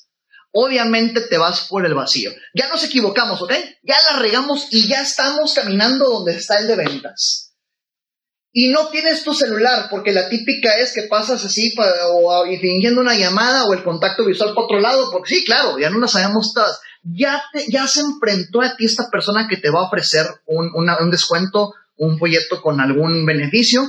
[0.51, 2.31] obviamente te vas por el vacío.
[2.53, 3.53] Ya nos equivocamos, ¿ok?
[3.83, 7.48] Ya la regamos y ya estamos caminando donde está el de ventas.
[8.51, 11.71] Y no tienes tu celular, porque la típica es que pasas así
[12.11, 15.89] o fingiendo una llamada o el contacto visual por otro lado, porque sí, claro, ya
[15.89, 16.81] no la sabemos todas.
[17.03, 21.11] Ya, ya se enfrentó a ti esta persona que te va a ofrecer un, un
[21.11, 23.83] descuento, un folleto con algún beneficio.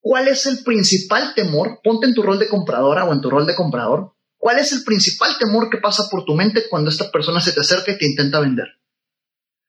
[0.00, 1.80] ¿Cuál es el principal temor?
[1.82, 4.84] Ponte en tu rol de compradora o en tu rol de comprador ¿Cuál es el
[4.84, 8.04] principal temor que pasa por tu mente cuando esta persona se te acerca y te
[8.04, 8.66] intenta vender?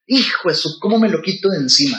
[0.04, 1.96] Hijo eso, ¿cómo me lo quito de encima?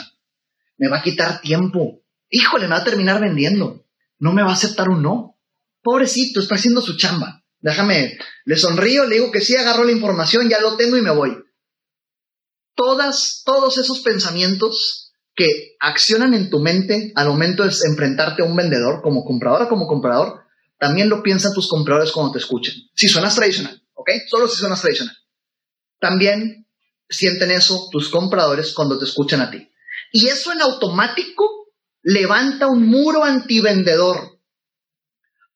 [0.78, 2.00] Me va a quitar tiempo.
[2.30, 3.84] Híjole, me va a terminar vendiendo.
[4.18, 5.38] No me va a aceptar un no.
[5.82, 7.44] Pobrecito, está haciendo su chamba.
[7.60, 11.10] Déjame, le sonrío, le digo que sí, agarro la información, ya lo tengo y me
[11.10, 11.36] voy.
[12.74, 18.56] Todas, todos esos pensamientos que accionan en tu mente al momento de enfrentarte a un
[18.56, 20.40] vendedor, como comprador o como comprador,
[20.78, 22.74] también lo piensan tus compradores cuando te escuchen.
[22.94, 24.10] Si suenas tradicional, ¿ok?
[24.28, 25.16] Solo si suenas tradicional.
[26.00, 26.66] También
[27.08, 29.68] sienten eso tus compradores cuando te escuchan a ti.
[30.12, 31.44] Y eso en automático
[32.02, 34.40] levanta un muro antivendedor.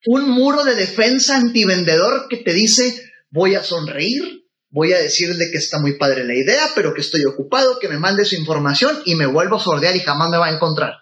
[0.07, 5.59] Un muro de defensa antivendedor que te dice, voy a sonreír, voy a decirle que
[5.59, 9.15] está muy padre la idea, pero que estoy ocupado, que me mande su información y
[9.15, 10.95] me vuelvo a sordear y jamás me va a encontrar.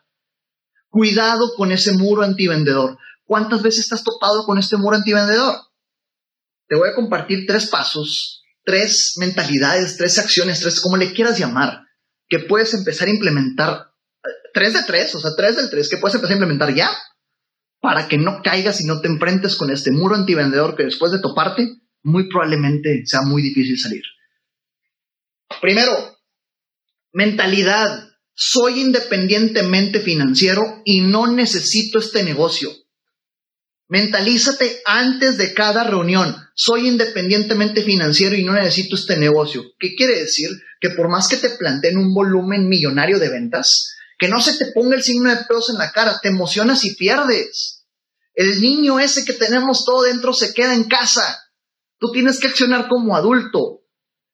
[0.88, 2.98] Cuidado con ese muro antivendedor.
[3.24, 5.56] ¿Cuántas veces estás topado con este muro antivendedor?
[6.68, 11.80] Te voy a compartir tres pasos, tres mentalidades, tres acciones, tres, como le quieras llamar,
[12.31, 13.90] que puedes empezar a implementar.
[14.55, 16.90] Tres de tres, o sea, tres del tres, que puedes empezar a implementar ya
[17.81, 21.21] para que no caigas y no te enfrentes con este muro antivendedor que después de
[21.21, 21.69] toparte,
[22.03, 24.03] muy probablemente sea muy difícil salir.
[25.61, 25.93] Primero,
[27.12, 28.07] mentalidad.
[28.33, 32.71] Soy independientemente financiero y no necesito este negocio.
[33.90, 36.37] Mentalízate antes de cada reunión.
[36.55, 39.64] Soy independientemente financiero y no necesito este negocio.
[39.81, 40.48] ¿Qué quiere decir?
[40.81, 44.70] Que por más que te planteen un volumen millonario de ventas, que no se te
[44.70, 47.85] ponga el signo de pedos en la cara, te emocionas y pierdes.
[48.33, 51.42] El niño ese que tenemos todo dentro se queda en casa.
[51.98, 53.81] Tú tienes que accionar como adulto.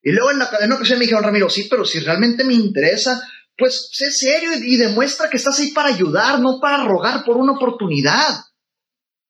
[0.03, 3.27] Y luego en la cadena ocasión me dijeron, Ramiro, sí, pero si realmente me interesa,
[3.57, 7.53] pues sé serio y demuestra que estás ahí para ayudar, no para rogar por una
[7.53, 8.45] oportunidad.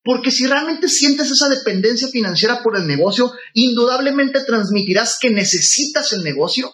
[0.07, 6.23] Porque si realmente sientes esa dependencia financiera por el negocio, indudablemente transmitirás que necesitas el
[6.23, 6.73] negocio,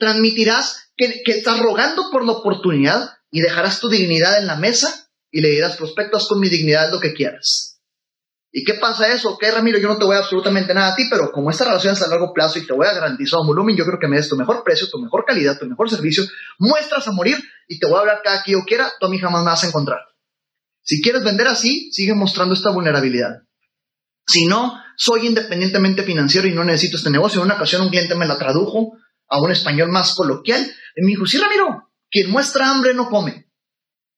[0.00, 5.42] transmitirás que, estás rogando por la oportunidad y dejarás tu dignidad en la mesa y
[5.42, 7.80] le dirás, prospectos con mi dignidad lo que quieras.
[8.50, 9.34] ¿Y qué pasa eso?
[9.34, 11.92] Ok, Ramiro, yo no te voy a absolutamente nada a ti, pero como esta relación
[11.92, 14.16] es a largo plazo y te voy a garantizar un volumen, yo creo que me
[14.16, 16.24] des tu mejor precio, tu mejor calidad, tu mejor servicio,
[16.58, 19.20] muestras a morir y te voy a hablar cada que yo quiera, tú a mí
[19.20, 20.09] jamás me vas a encontrar.
[20.90, 23.44] Si quieres vender así, sigue mostrando esta vulnerabilidad.
[24.26, 27.38] Si no, soy independientemente financiero y no necesito este negocio.
[27.40, 28.94] En una ocasión un cliente me la tradujo
[29.28, 33.46] a un español más coloquial y me dijo, sí, Ramiro, quien muestra hambre no come.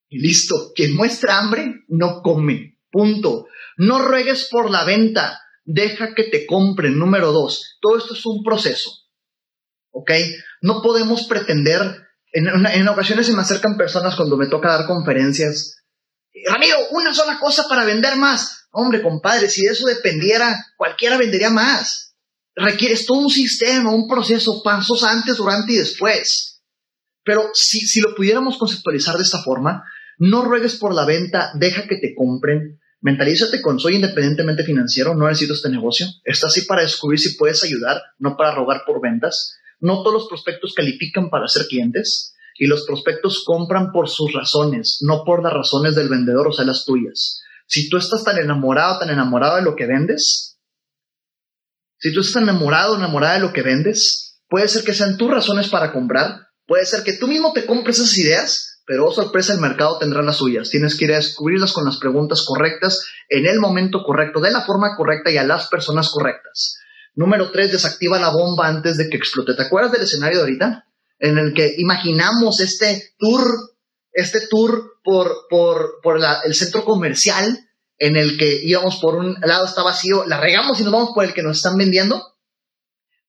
[0.09, 2.79] Y listo, quien muestra hambre no come.
[2.91, 3.49] Punto.
[3.77, 6.99] No ruegues por la venta, deja que te compren.
[6.99, 8.91] Número dos, todo esto es un proceso.
[9.91, 10.11] ¿Ok?
[10.63, 11.83] No podemos pretender,
[12.33, 15.82] en, en ocasiones se me acercan personas cuando me toca dar conferencias.
[16.47, 18.69] Ramiro, una sola cosa para vender más.
[18.71, 22.15] Hombre, compadre, si de eso dependiera, cualquiera vendería más.
[22.55, 26.63] Requieres todo un sistema, un proceso, pasos antes, durante y después.
[27.25, 29.85] Pero si, si lo pudiéramos conceptualizar de esta forma,
[30.19, 35.27] no ruegues por la venta, deja que te compren, Mentalízate con soy independientemente financiero, no
[35.27, 36.07] necesito este negocio.
[36.23, 39.59] Está así para descubrir si puedes ayudar, no para rogar por ventas.
[39.81, 45.01] No todos los prospectos califican para ser clientes y los prospectos compran por sus razones,
[45.01, 47.43] no por las razones del vendedor, o sea, las tuyas.
[47.67, 50.61] Si tú estás tan enamorado, tan enamorado de lo que vendes,
[51.99, 55.71] si tú estás enamorado, enamorada de lo que vendes, puede ser que sean tus razones
[55.71, 59.61] para comprar, puede ser que tú mismo te compres esas ideas pero oh sorpresa, el
[59.61, 60.69] mercado tendrá las suyas.
[60.69, 64.63] Tienes que ir a descubrirlas con las preguntas correctas, en el momento correcto, de la
[64.63, 66.79] forma correcta y a las personas correctas.
[67.15, 69.55] Número tres, desactiva la bomba antes de que explote.
[69.55, 70.87] ¿Te acuerdas del escenario de ahorita?
[71.23, 73.45] En el que imaginamos este tour,
[74.13, 77.61] este tour por, por, por el centro comercial,
[77.97, 81.25] en el que íbamos por un lado está vacío, la regamos y nos vamos por
[81.25, 82.21] el que nos están vendiendo.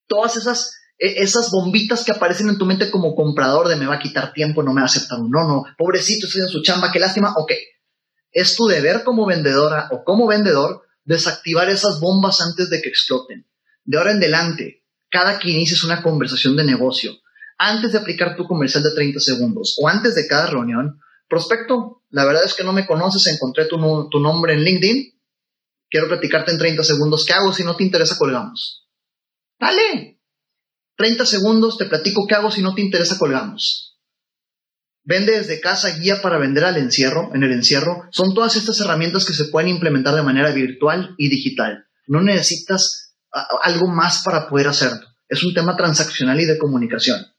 [0.07, 3.97] Todas esas e, esas bombitas que aparecen en tu mente como comprador de me va
[3.97, 6.63] a quitar tiempo, no me va a aceptar un no, no, pobrecito, estoy en su
[6.63, 7.51] chamba, qué lástima, ok.
[8.31, 13.45] Es tu deber como vendedora o como vendedor desactivar esas bombas antes de que exploten.
[13.83, 17.13] De ahora en adelante, cada que inicies una conversación de negocio,
[17.63, 20.99] antes de aplicar tu comercial de 30 segundos o antes de cada reunión,
[21.29, 23.77] prospecto, la verdad es que no me conoces, encontré tu,
[24.09, 25.17] tu nombre en LinkedIn,
[25.89, 27.53] quiero platicarte en 30 segundos, ¿qué hago?
[27.53, 28.89] Si no te interesa, colgamos.
[29.57, 30.19] Dale,
[30.97, 33.97] 30 segundos, te platico qué hago si no te interesa, colgamos.
[35.05, 38.03] Vende desde casa guía para vender al encierro, en el encierro.
[38.11, 41.85] Son todas estas herramientas que se pueden implementar de manera virtual y digital.
[42.07, 43.15] No necesitas
[43.63, 45.07] algo más para poder hacerlo.
[45.27, 47.32] Es un tema transaccional y de comunicación.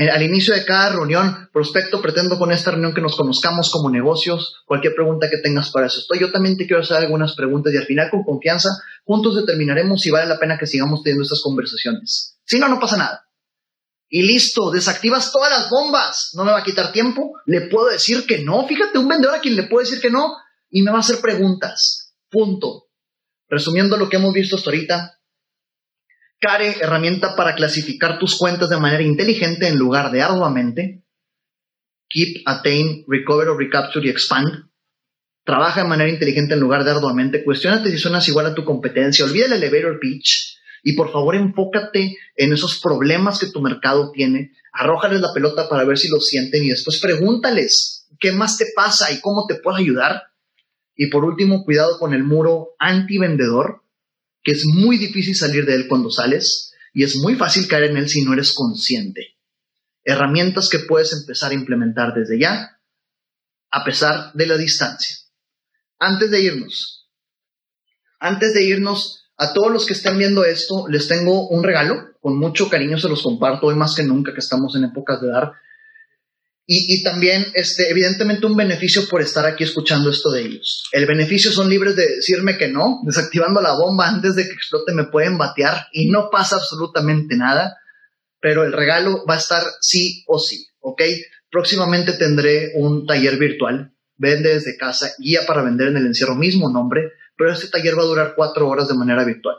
[0.00, 3.90] Eh, al inicio de cada reunión, prospecto, pretendo con esta reunión que nos conozcamos como
[3.90, 5.98] negocios, cualquier pregunta que tengas para eso.
[5.98, 8.70] Estoy, yo también te quiero hacer algunas preguntas y al final con confianza,
[9.04, 12.38] juntos determinaremos si vale la pena que sigamos teniendo estas conversaciones.
[12.46, 13.26] Si no, no pasa nada.
[14.08, 16.30] Y listo, desactivas todas las bombas.
[16.32, 17.34] No me va a quitar tiempo.
[17.44, 18.66] Le puedo decir que no.
[18.66, 20.34] Fíjate, un vendedor a quien le puedo decir que no
[20.70, 22.14] y me va a hacer preguntas.
[22.30, 22.86] Punto.
[23.50, 25.19] Resumiendo lo que hemos visto hasta ahorita,
[26.40, 31.04] Care, herramienta para clasificar tus cuentas de manera inteligente en lugar de arduamente.
[32.08, 34.70] Keep, Attain, Recover Recapture y Expand.
[35.44, 37.44] Trabaja de manera inteligente en lugar de arduamente.
[37.44, 39.26] Cuestiónate si suenas igual a tu competencia.
[39.26, 40.56] Olvida el elevator pitch.
[40.82, 44.52] Y por favor enfócate en esos problemas que tu mercado tiene.
[44.72, 49.12] Arrójales la pelota para ver si lo sienten y después pregúntales qué más te pasa
[49.12, 50.22] y cómo te puedo ayudar.
[50.96, 53.82] Y por último, cuidado con el muro anti-vendedor
[54.42, 57.96] que es muy difícil salir de él cuando sales y es muy fácil caer en
[57.96, 59.36] él si no eres consciente.
[60.02, 62.80] Herramientas que puedes empezar a implementar desde ya,
[63.70, 65.16] a pesar de la distancia.
[65.98, 67.08] Antes de irnos,
[68.18, 72.10] antes de irnos, a todos los que estén viendo esto, les tengo un regalo.
[72.20, 75.28] Con mucho cariño se los comparto hoy más que nunca que estamos en épocas de
[75.28, 75.52] dar
[76.72, 80.84] y, también, este, evidentemente, un beneficio por estar aquí escuchando esto de ellos.
[80.92, 84.94] El beneficio son libres de decirme que no, desactivando la bomba antes de que explote
[84.94, 87.76] me pueden batear y no pasa absolutamente nada,
[88.40, 91.02] pero el regalo va a estar sí o sí, ¿ok?
[91.50, 96.70] Próximamente tendré un taller virtual, vende desde casa, guía para vender en el encierro, mismo
[96.70, 99.56] nombre, pero este taller va a durar cuatro horas de manera virtual.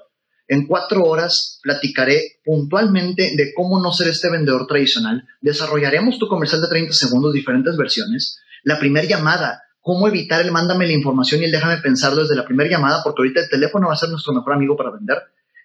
[0.51, 5.25] En cuatro horas platicaré puntualmente de cómo no ser este vendedor tradicional.
[5.39, 8.37] Desarrollaremos tu comercial de 30 segundos, diferentes versiones.
[8.65, 12.43] La primera llamada, cómo evitar el mándame la información y el déjame pensar desde la
[12.43, 15.19] primera llamada, porque ahorita el teléfono va a ser nuestro mejor amigo para vender.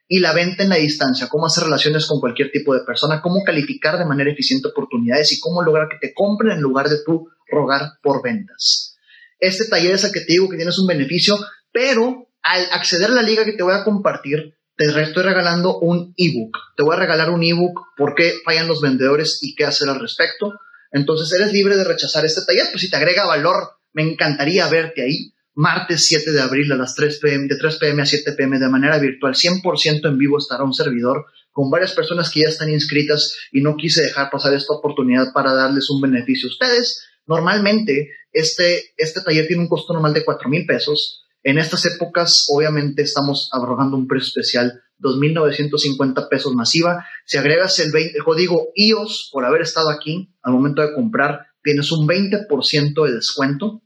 [0.07, 3.43] Y la venta en la distancia, cómo hacer relaciones con cualquier tipo de persona, cómo
[3.43, 7.27] calificar de manera eficiente oportunidades y cómo lograr que te compren en lugar de tú
[7.51, 8.97] rogar por ventas.
[9.41, 11.37] Este taller es el que te digo que tienes un beneficio,
[11.73, 16.15] pero al acceder a la liga que te voy a compartir, te estoy regalando un
[16.17, 16.57] ebook.
[16.77, 20.01] Te voy a regalar un ebook por qué fallan los vendedores y qué hacer al
[20.01, 20.53] respecto.
[20.93, 23.57] Entonces eres libre de rechazar este taller, pues si te agrega valor,
[23.93, 25.33] me encantaría verte ahí.
[25.55, 28.69] martes 7 de abril a las 3 pm, de 3 pm a 7 pm de
[28.69, 33.35] manera virtual, 100% en vivo estará un servidor con varias personas que ya están inscritas
[33.53, 37.07] y no quise dejar pasar esta oportunidad para darles un beneficio a ustedes.
[37.27, 41.26] Normalmente este, este taller tiene un costo normal de 4 mil pesos.
[41.47, 47.07] En estas épocas, obviamente, estamos abrogando un precio especial, 2.950 pesos masiva.
[47.25, 51.93] Si agregas el, el código IOS por haber estado aquí al momento de comprar, tienes
[51.93, 53.85] un 20% de descuento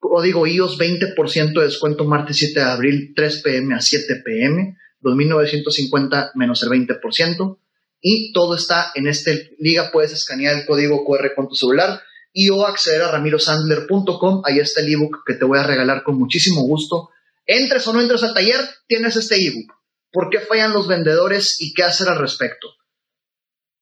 [0.00, 6.32] Código IOS 20% de descuento martes 7 de abril, 3 pm a 7 pm, 2.950
[6.34, 7.58] menos el 20%.
[8.00, 12.00] Y todo está en este liga, puedes escanear el código QR con tu celular
[12.32, 16.18] y o acceder a ramirosandler.com, ahí está el ebook que te voy a regalar con
[16.18, 17.10] muchísimo gusto.
[17.46, 19.72] Entres o no entres al taller, tienes este ebook.
[20.12, 22.68] ¿Por qué fallan los vendedores y qué hacer al respecto?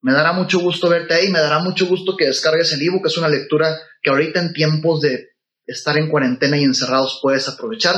[0.02, 3.16] Me dará mucho gusto verte ahí, me dará mucho gusto que descargues el ebook, es
[3.16, 5.30] una lectura que ahorita en tiempos de
[5.66, 7.96] estar en cuarentena y encerrados puedes aprovechar.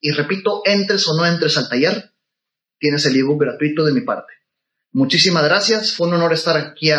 [0.00, 2.12] Y repito, entres o no entres al taller,
[2.78, 4.32] tienes el ebook gratuito de mi parte.
[4.92, 6.90] Muchísimas gracias, fue un honor estar aquí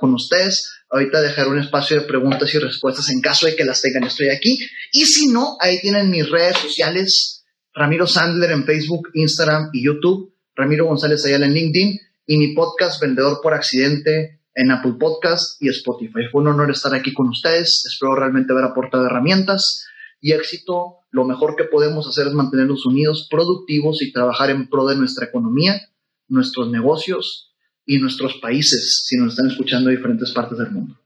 [0.00, 0.77] con ustedes.
[0.90, 4.28] Ahorita dejaré un espacio de preguntas y respuestas en caso de que las tengan, estoy
[4.30, 4.58] aquí.
[4.92, 10.34] Y si no, ahí tienen mis redes sociales, Ramiro Sandler en Facebook, Instagram y YouTube,
[10.56, 15.68] Ramiro González Ayala en LinkedIn y mi podcast Vendedor por Accidente en Apple Podcast y
[15.68, 16.26] Spotify.
[16.32, 17.84] Fue un honor estar aquí con ustedes.
[17.86, 19.86] Espero realmente haber aportado herramientas
[20.20, 20.96] y éxito.
[21.10, 25.26] Lo mejor que podemos hacer es mantenernos unidos, productivos y trabajar en pro de nuestra
[25.26, 25.80] economía,
[26.28, 27.47] nuestros negocios
[27.88, 31.00] y nuestros países, si nos están escuchando en diferentes partes del mundo.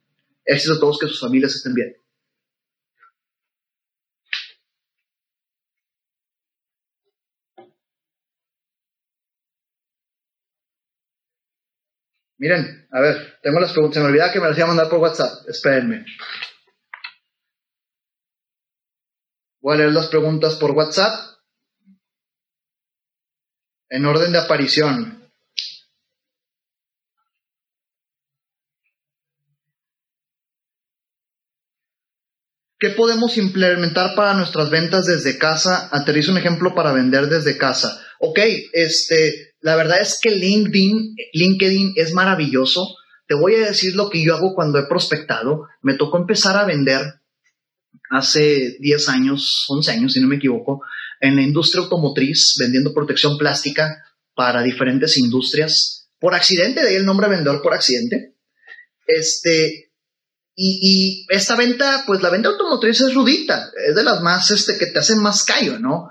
[0.45, 1.95] Éxito a todos, que sus familias estén bien.
[12.37, 13.95] Miren, a ver, tengo las preguntas.
[13.95, 15.49] Se me olvidaba que me las iba a mandar por WhatsApp.
[15.49, 16.05] Espérenme.
[19.61, 21.39] Voy a leer las preguntas por WhatsApp.
[23.89, 25.22] En orden de aparición.
[32.83, 35.89] ¿Qué podemos implementar para nuestras ventas desde casa?
[35.93, 38.05] Aterrizo un ejemplo para vender desde casa.
[38.19, 38.41] Ok,
[38.73, 42.89] este, la verdad es que LinkedIn, LinkedIn es maravilloso.
[43.29, 45.69] Te voy a decir lo que yo hago cuando he prospectado.
[45.81, 47.03] Me tocó empezar a vender
[48.11, 50.81] hace 10 años, 11 años, si no me equivoco,
[51.21, 53.97] en la industria automotriz, vendiendo protección plástica
[54.35, 56.09] para diferentes industrias.
[56.19, 58.35] Por accidente, de ahí el nombre vendedor por accidente.
[59.07, 59.92] Este,
[60.55, 64.87] y, esta venta, pues la venta automotriz es rudita, es de las más, este, que
[64.87, 66.11] te hacen más callo, ¿no?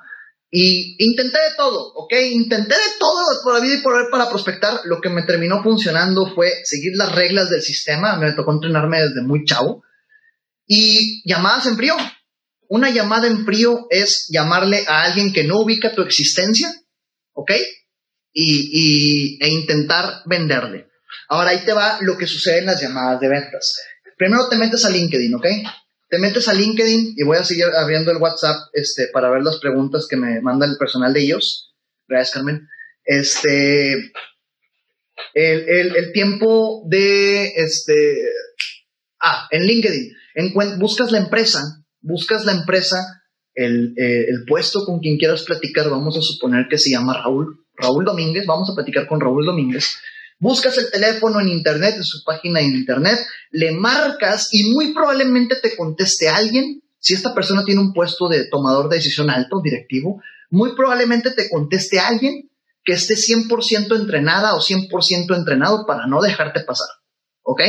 [0.54, 2.14] Y intenté de todo, ¿ok?
[2.32, 4.82] Intenté de todo por la vida y por ver para prospectar.
[4.84, 8.18] Lo que me terminó funcionando fue seguir las reglas del sistema.
[8.18, 9.82] Me tocó entrenarme desde muy chavo.
[10.68, 11.96] Y llamadas en frío.
[12.68, 16.70] Una llamada en frío es llamarle a alguien que no ubica tu existencia,
[17.32, 17.52] ¿ok?
[18.34, 20.88] Y, e intentar venderle.
[21.30, 23.78] Ahora ahí te va lo que sucede en las llamadas de ventas.
[24.22, 25.48] Primero te metes a LinkedIn, ¿ok?
[26.08, 29.58] te metes a LinkedIn y voy a seguir abriendo el WhatsApp este, para ver las
[29.58, 31.74] preguntas que me manda el personal de ellos.
[32.08, 32.68] Gracias, Carmen.
[33.04, 34.12] Este,
[35.34, 38.30] el, tiempo de, este,
[39.22, 43.24] ah, en LinkedIn, en, buscas la empresa, buscas la empresa,
[43.56, 47.66] el, eh, el puesto con quien quieras platicar, vamos a suponer que se llama Raúl,
[47.74, 49.96] Raúl Domínguez, vamos a platicar con Raúl Domínguez
[50.42, 53.20] buscas el teléfono en internet, en su página en internet,
[53.52, 56.82] le marcas y muy probablemente te conteste alguien.
[57.00, 61.48] Si esta persona tiene un puesto de tomador de decisión alto, directivo, muy probablemente te
[61.48, 62.50] conteste alguien
[62.84, 66.90] que esté 100% entrenada o 100% entrenado para no dejarte pasar.
[67.44, 67.62] ¿Ok?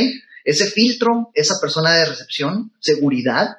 [0.43, 3.49] Ese filtro, esa persona de recepción, seguridad,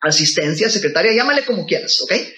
[0.00, 2.12] asistencia, secretaria, llámale como quieras, ¿ok?
[2.12, 2.30] E,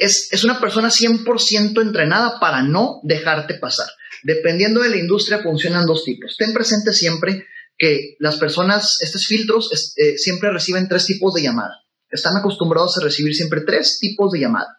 [0.00, 3.88] es, es una persona 100% entrenada para no dejarte pasar.
[4.22, 6.36] Dependiendo de la industria, funcionan dos tipos.
[6.36, 7.46] Ten presente siempre
[7.78, 11.82] que las personas, estos filtros, eh, siempre reciben tres tipos de llamada.
[12.10, 14.76] Están acostumbrados a recibir siempre tres tipos de llamada.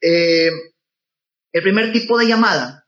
[0.00, 0.50] Eh,
[1.52, 2.86] el primer tipo de llamada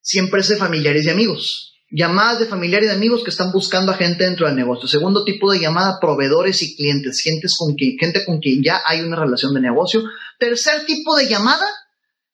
[0.00, 1.76] siempre es de familiares y amigos.
[1.90, 4.88] Llamadas de familiares y amigos que están buscando a gente dentro del negocio.
[4.88, 7.22] Segundo tipo de llamada, proveedores y clientes,
[7.58, 10.02] con gente con quien ya hay una relación de negocio.
[10.38, 11.66] Tercer tipo de llamada,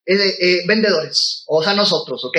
[0.04, 2.38] eh, vendedores, o sea, nosotros, ¿ok?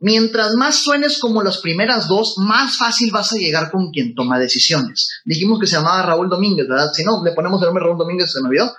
[0.00, 4.38] Mientras más suenes como las primeras dos, más fácil vas a llegar con quien toma
[4.38, 5.20] decisiones.
[5.24, 6.92] Dijimos que se llamaba Raúl Domínguez, ¿verdad?
[6.92, 8.72] Si no, le ponemos el nombre Raúl Domínguez, se me olvidó.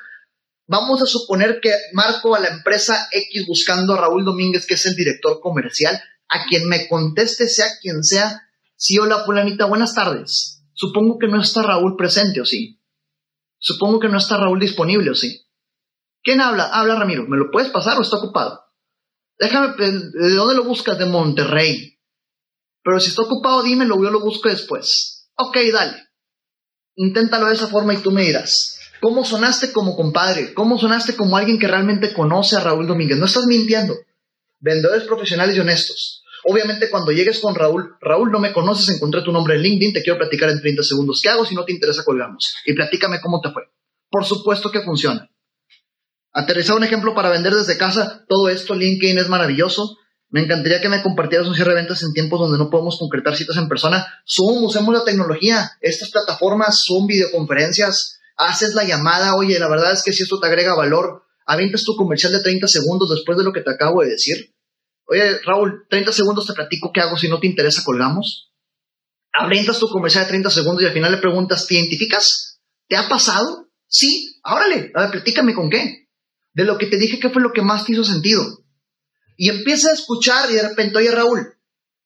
[0.68, 4.86] Vamos a suponer que marco a la empresa X buscando a Raúl Domínguez, que es
[4.86, 6.00] el director comercial,
[6.30, 8.44] a quien me conteste, sea quien sea.
[8.76, 10.64] Sí, hola, fulanita, buenas tardes.
[10.74, 12.80] Supongo que no está Raúl presente, ¿o sí?
[13.58, 15.46] Supongo que no está Raúl disponible, ¿o sí?
[16.24, 16.70] ¿Quién habla?
[16.72, 17.26] Habla Ramiro.
[17.28, 18.69] ¿Me lo puedes pasar o está ocupado?
[19.40, 21.00] Déjame, ¿de dónde lo buscas?
[21.00, 21.98] De Monterrey.
[22.84, 25.30] Pero si está ocupado, dímelo, yo lo busco después.
[25.36, 25.96] Ok, dale.
[26.96, 28.80] Inténtalo de esa forma y tú me dirás.
[29.00, 30.54] ¿Cómo sonaste como compadre?
[30.54, 33.18] ¿Cómo sonaste como alguien que realmente conoce a Raúl Domínguez?
[33.18, 33.96] No estás mintiendo.
[34.60, 36.24] Vendedores profesionales y honestos.
[36.44, 40.04] Obviamente cuando llegues con Raúl, Raúl, no me conoces, encontré tu nombre en LinkedIn, te
[40.04, 41.22] quiero platicar en 30 segundos.
[41.22, 42.04] ¿Qué hago si no te interesa?
[42.04, 42.56] Colgamos.
[42.66, 43.64] Y platícame cómo te fue.
[44.10, 45.30] Por supuesto que funciona.
[46.32, 49.98] Aterrizar un ejemplo para vender desde casa, todo esto, LinkedIn es maravilloso.
[50.30, 53.36] Me encantaría que me compartieras un cierre de ventas en tiempos donde no podemos concretar
[53.36, 54.06] citas en persona.
[54.28, 55.72] Zoom, usemos la tecnología.
[55.82, 60.48] Estas plataformas, Zoom, videoconferencias, haces la llamada, oye, la verdad es que si esto te
[60.48, 64.12] agrega valor, avientas tu comercial de 30 segundos después de lo que te acabo de
[64.12, 64.54] decir.
[65.08, 68.52] Oye, Raúl, 30 segundos te platico qué hago si no te interesa, colgamos.
[69.34, 72.62] Avientas tu comercial de 30 segundos y al final le preguntas, ¿te identificas?
[72.88, 73.68] ¿Te ha pasado?
[73.88, 76.09] Sí, órale, a ver, platícame con qué.
[76.60, 78.44] De lo que te dije, ¿qué fue lo que más te hizo sentido?
[79.38, 81.58] Y empieza a escuchar y de repente, oye Raúl,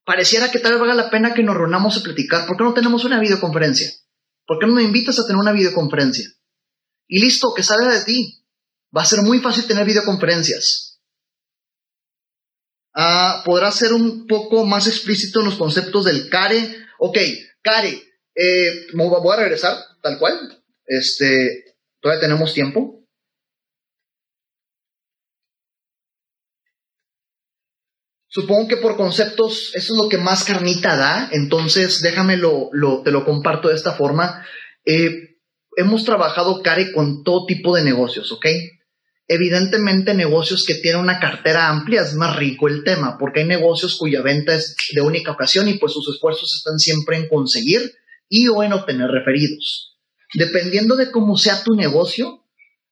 [0.06, 2.46] pareciera que tal vez valga la pena que nos reunamos a platicar.
[2.46, 3.92] ¿Por qué no tenemos una videoconferencia?
[4.46, 6.30] ¿Por qué no me invitas a tener una videoconferencia?
[7.08, 8.46] Y listo, que salga de ti.
[8.96, 11.02] Va a ser muy fácil tener videoconferencias.
[12.94, 16.78] Ah, podrá ser un poco más explícito en los conceptos del CARE.
[17.00, 17.18] Ok,
[17.64, 18.04] CARE,
[18.36, 20.64] eh, voy a regresar tal cual.
[20.86, 23.03] Este, todavía tenemos tiempo.
[28.34, 32.72] Supongo que por conceptos eso es lo que más carnita da, entonces déjame lo,
[33.04, 34.44] te lo comparto de esta forma.
[34.86, 35.38] Eh,
[35.78, 38.48] hemos trabajado, Cari, con todo tipo de negocios, ¿ok?
[39.28, 43.98] Evidentemente negocios que tienen una cartera amplia es más rico el tema, porque hay negocios
[44.00, 47.94] cuya venta es de única ocasión y pues sus esfuerzos están siempre en conseguir
[48.30, 49.96] y o en obtener referidos.
[50.34, 52.43] Dependiendo de cómo sea tu negocio,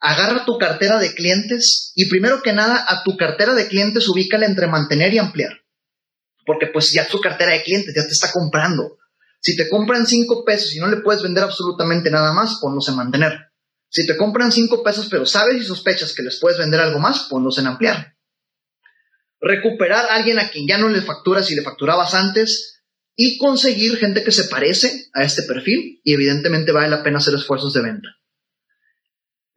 [0.01, 4.47] agarra tu cartera de clientes y primero que nada a tu cartera de clientes ubícala
[4.47, 5.61] entre mantener y ampliar.
[6.45, 8.97] Porque pues ya tu cartera de clientes ya te está comprando.
[9.39, 12.95] Si te compran cinco pesos y no le puedes vender absolutamente nada más, ponlos en
[12.95, 13.51] mantener.
[13.89, 17.27] Si te compran cinco pesos pero sabes y sospechas que les puedes vender algo más,
[17.29, 18.15] ponlos en ampliar.
[19.39, 22.83] Recuperar a alguien a quien ya no le facturas y le facturabas antes
[23.15, 27.35] y conseguir gente que se parece a este perfil y evidentemente vale la pena hacer
[27.35, 28.20] esfuerzos de venta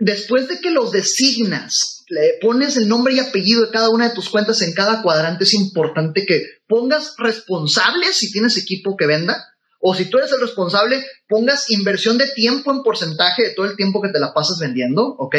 [0.04, 4.14] después de que los designas, le pones el nombre y apellido de cada una de
[4.14, 9.42] tus cuentas en cada cuadrante, es importante que pongas responsables si tienes equipo que venda,
[9.80, 13.76] o si tú eres el responsable, pongas inversión de tiempo en porcentaje de todo el
[13.76, 15.36] tiempo que te la pasas vendiendo, ¿ok?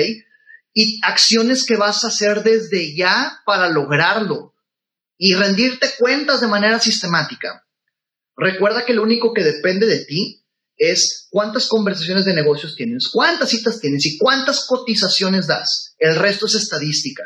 [0.74, 4.55] Y acciones que vas a hacer desde ya para lograrlo
[5.18, 7.66] y rendirte cuentas de manera sistemática.
[8.36, 10.45] Recuerda que lo único que depende de ti
[10.78, 15.95] es cuántas conversaciones de negocios tienes, cuántas citas tienes y cuántas cotizaciones das.
[15.97, 17.23] El resto es estadística.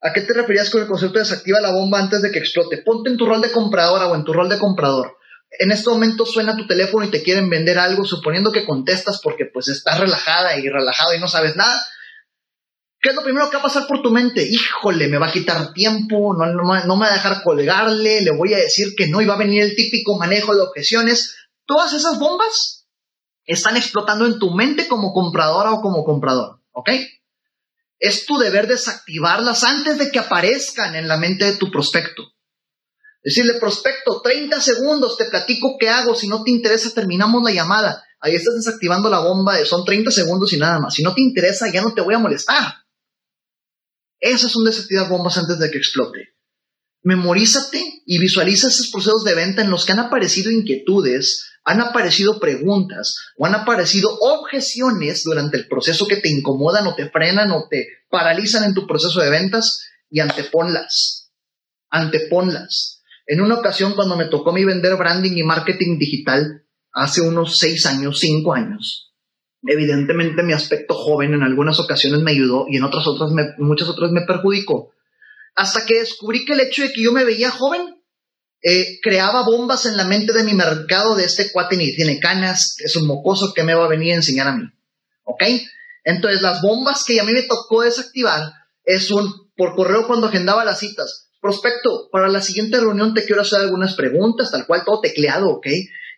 [0.00, 2.82] ¿A qué te referías con el concepto de desactiva la bomba antes de que explote?
[2.84, 5.16] Ponte en tu rol de compradora o en tu rol de comprador.
[5.58, 9.46] En este momento suena tu teléfono y te quieren vender algo, suponiendo que contestas porque
[9.52, 11.86] pues estás relajada y relajado y no sabes nada.
[13.00, 14.42] ¿Qué es lo primero que va a pasar por tu mente?
[14.42, 18.30] Híjole, me va a quitar tiempo, no, no, no me va a dejar colgarle, le
[18.30, 21.36] voy a decir que no y va a venir el típico manejo de objeciones
[21.66, 22.88] Todas esas bombas
[23.44, 26.90] están explotando en tu mente como compradora o como comprador, ¿ok?
[27.98, 32.32] Es tu deber desactivarlas antes de que aparezcan en la mente de tu prospecto.
[33.22, 38.04] Decirle, prospecto, 30 segundos, te platico qué hago, si no te interesa, terminamos la llamada.
[38.20, 40.94] Ahí estás desactivando la bomba, son 30 segundos y nada más.
[40.94, 42.82] Si no te interesa, ya no te voy a molestar.
[44.18, 46.36] Esas son desactivar bombas antes de que explote.
[47.02, 52.40] Memorízate y visualiza esos procesos de venta en los que han aparecido inquietudes, han aparecido
[52.40, 57.66] preguntas o han aparecido objeciones durante el proceso que te incomodan o te frenan o
[57.68, 61.30] te paralizan en tu proceso de ventas y anteponlas.
[61.90, 63.02] Anteponlas.
[63.26, 67.86] En una ocasión cuando me tocó mi vender branding y marketing digital, hace unos seis
[67.86, 69.12] años, cinco años,
[69.62, 74.10] evidentemente mi aspecto joven en algunas ocasiones me ayudó y en otras otras muchas otras
[74.10, 74.90] me perjudicó.
[75.54, 78.01] Hasta que descubrí que el hecho de que yo me veía joven
[78.62, 82.76] eh, creaba bombas en la mente de mi mercado de este cuate ni tiene canas,
[82.78, 84.64] es un mocoso que me va a venir a enseñar a mí.
[85.24, 85.42] ¿Ok?
[86.04, 88.52] Entonces las bombas que a mí me tocó desactivar
[88.84, 93.42] es un, por correo cuando agendaba las citas, prospecto, para la siguiente reunión te quiero
[93.42, 95.66] hacer algunas preguntas, tal cual todo tecleado, ¿ok?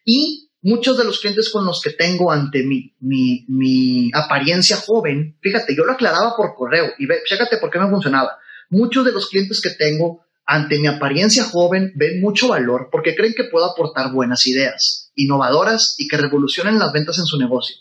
[0.05, 5.39] Y muchos de los clientes con los que tengo ante mi, mi, mi apariencia joven,
[5.41, 8.39] fíjate, yo lo aclaraba por correo y ve, chécate por qué me funcionaba.
[8.71, 13.35] Muchos de los clientes que tengo ante mi apariencia joven, ven mucho valor porque creen
[13.35, 17.77] que puedo aportar buenas ideas, innovadoras y que revolucionen las ventas en su negocio.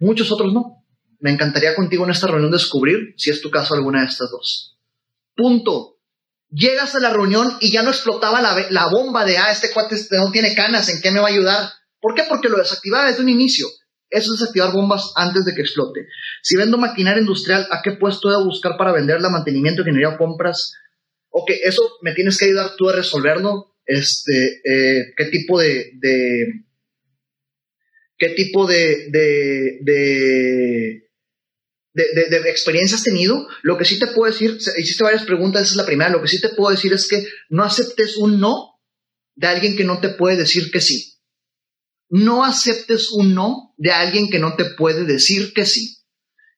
[0.00, 0.84] Muchos otros no.
[1.20, 4.78] Me encantaría contigo en esta reunión descubrir si es tu caso alguna de estas dos.
[5.36, 5.96] Punto.
[6.50, 10.32] Llegas a la reunión y ya no explotaba la, bomba de, ah, este cuate no
[10.32, 11.70] tiene canas, ¿en qué me va a ayudar?
[12.00, 12.24] ¿Por qué?
[12.28, 13.68] Porque lo desactivaba desde un inicio.
[14.08, 16.08] Eso es desactivar bombas antes de que explote.
[16.42, 19.30] Si vendo maquinaria industrial, ¿a qué puesto debo buscar para venderla?
[19.30, 20.72] Mantenimiento, ingeniería compras.
[21.30, 23.76] Ok, eso me tienes que ayudar tú a resolverlo.
[23.86, 25.92] Este, eh, ¿Qué tipo de,
[28.18, 31.02] qué tipo de, de, de,
[31.94, 33.48] de, experiencia has tenido.
[33.62, 36.28] Lo que sí te puedo decir, hiciste varias preguntas, esa es la primera, lo que
[36.28, 38.80] sí te puedo decir es que no aceptes un no
[39.34, 41.14] de alguien que no te puede decir que sí.
[42.08, 45.98] No aceptes un no de alguien que no te puede decir que sí.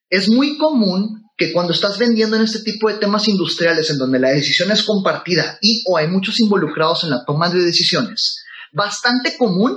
[0.09, 4.21] Es muy común que cuando estás vendiendo en este tipo de temas industriales en donde
[4.21, 9.37] la decisión es compartida y o hay muchos involucrados en la toma de decisiones, bastante
[9.37, 9.77] común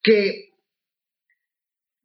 [0.00, 0.52] que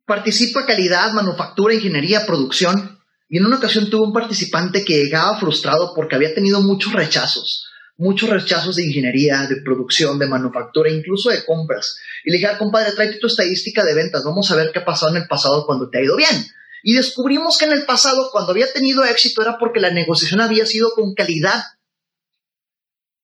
[0.07, 2.97] participa calidad, manufactura, ingeniería, producción.
[3.29, 7.67] Y en una ocasión tuve un participante que llegaba frustrado porque había tenido muchos rechazos,
[7.97, 11.99] muchos rechazos de ingeniería, de producción, de manufactura, incluso de compras.
[12.25, 14.85] Y le dije, ah, compadre, tráete tu estadística de ventas, vamos a ver qué ha
[14.85, 16.47] pasado en el pasado cuando te ha ido bien.
[16.87, 20.65] Y descubrimos que en el pasado, cuando había tenido éxito, era porque la negociación había
[20.65, 21.61] sido con calidad.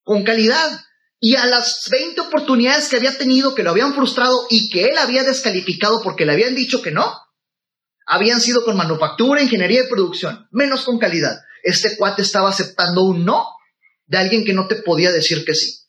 [0.03, 0.81] Con calidad
[1.21, 4.97] y a las 20 oportunidades que había tenido que lo habían frustrado y que él
[4.97, 7.09] había descalificado porque le habían dicho que no,
[8.05, 11.39] habían sido con manufactura, ingeniería y producción, menos con calidad.
[11.63, 13.47] Este cuate estaba aceptando un no
[14.07, 15.82] de alguien que no te podía decir que sí.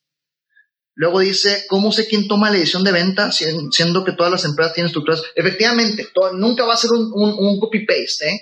[0.96, 4.74] Luego dice, ¿cómo sé quién toma la decisión de venta siendo que todas las empresas
[4.74, 5.22] tienen estructuras?
[5.34, 8.28] Efectivamente, nunca va a ser un, copy-paste.
[8.28, 8.40] ¿eh?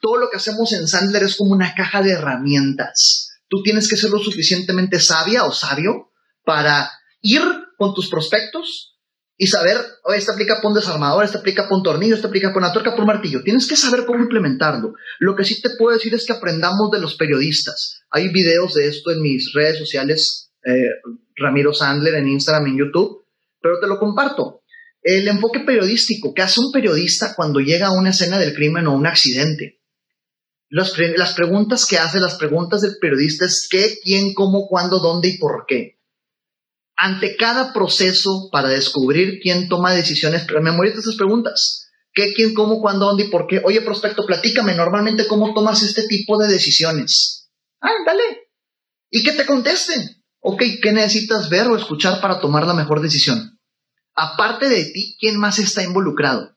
[0.00, 3.30] Todo lo que hacemos en Sandler es como una caja de herramientas.
[3.48, 6.12] Tú tienes que ser lo suficientemente sabia o sabio
[6.44, 6.90] para
[7.20, 7.42] ir
[7.76, 8.96] con tus prospectos
[9.40, 9.76] y saber,
[10.16, 12.90] este aplica por un desarmador, este aplica por un tornillo, este aplica por una tuerca,
[12.90, 13.42] por un martillo.
[13.42, 14.94] Tienes que saber cómo implementarlo.
[15.20, 18.00] Lo que sí te puedo decir es que aprendamos de los periodistas.
[18.10, 20.90] Hay videos de esto en mis redes sociales, eh,
[21.36, 23.24] Ramiro Sandler en Instagram, en YouTube,
[23.60, 24.62] pero te lo comparto.
[25.02, 28.94] El enfoque periodístico que hace un periodista cuando llega a una escena del crimen o
[28.94, 29.80] un accidente.
[30.70, 30.92] Las,
[31.34, 35.64] preguntas que hace, las preguntas del periodista es qué, quién, cómo, cuándo, dónde y por
[35.66, 35.98] qué
[36.98, 41.88] ante cada proceso para descubrir quién toma decisiones, pero memoriza esas preguntas.
[42.12, 43.62] ¿Qué, quién, cómo, cuándo, dónde y por qué?
[43.64, 47.48] Oye, prospecto, platícame normalmente cómo tomas este tipo de decisiones.
[47.80, 48.50] Ah, dale.
[49.10, 50.17] Y que te contesten.
[50.50, 53.60] Ok, ¿qué necesitas ver o escuchar para tomar la mejor decisión?
[54.14, 56.56] Aparte de ti, ¿quién más está involucrado?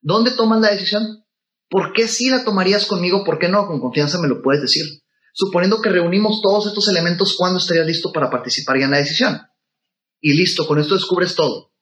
[0.00, 1.26] ¿Dónde tomas la decisión?
[1.68, 3.24] ¿Por qué sí la tomarías conmigo?
[3.24, 3.66] ¿Por qué no?
[3.66, 4.84] Con confianza me lo puedes decir.
[5.34, 9.38] Suponiendo que reunimos todos estos elementos, ¿cuándo estarías listo para participar ya en la decisión?
[10.20, 11.72] y listo, con esto descubres todo.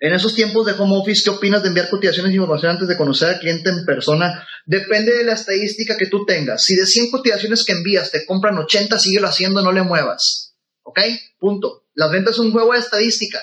[0.00, 2.96] En esos tiempos de home office, ¿qué opinas de enviar cotizaciones de información antes de
[2.96, 4.46] conocer al cliente en persona?
[4.64, 6.62] Depende de la estadística que tú tengas.
[6.62, 10.54] Si de 100 cotizaciones que envías te compran 80, síguelo haciendo, no le muevas.
[10.82, 11.00] ¿Ok?
[11.38, 11.86] Punto.
[11.94, 13.40] Las ventas son un juego de estadística.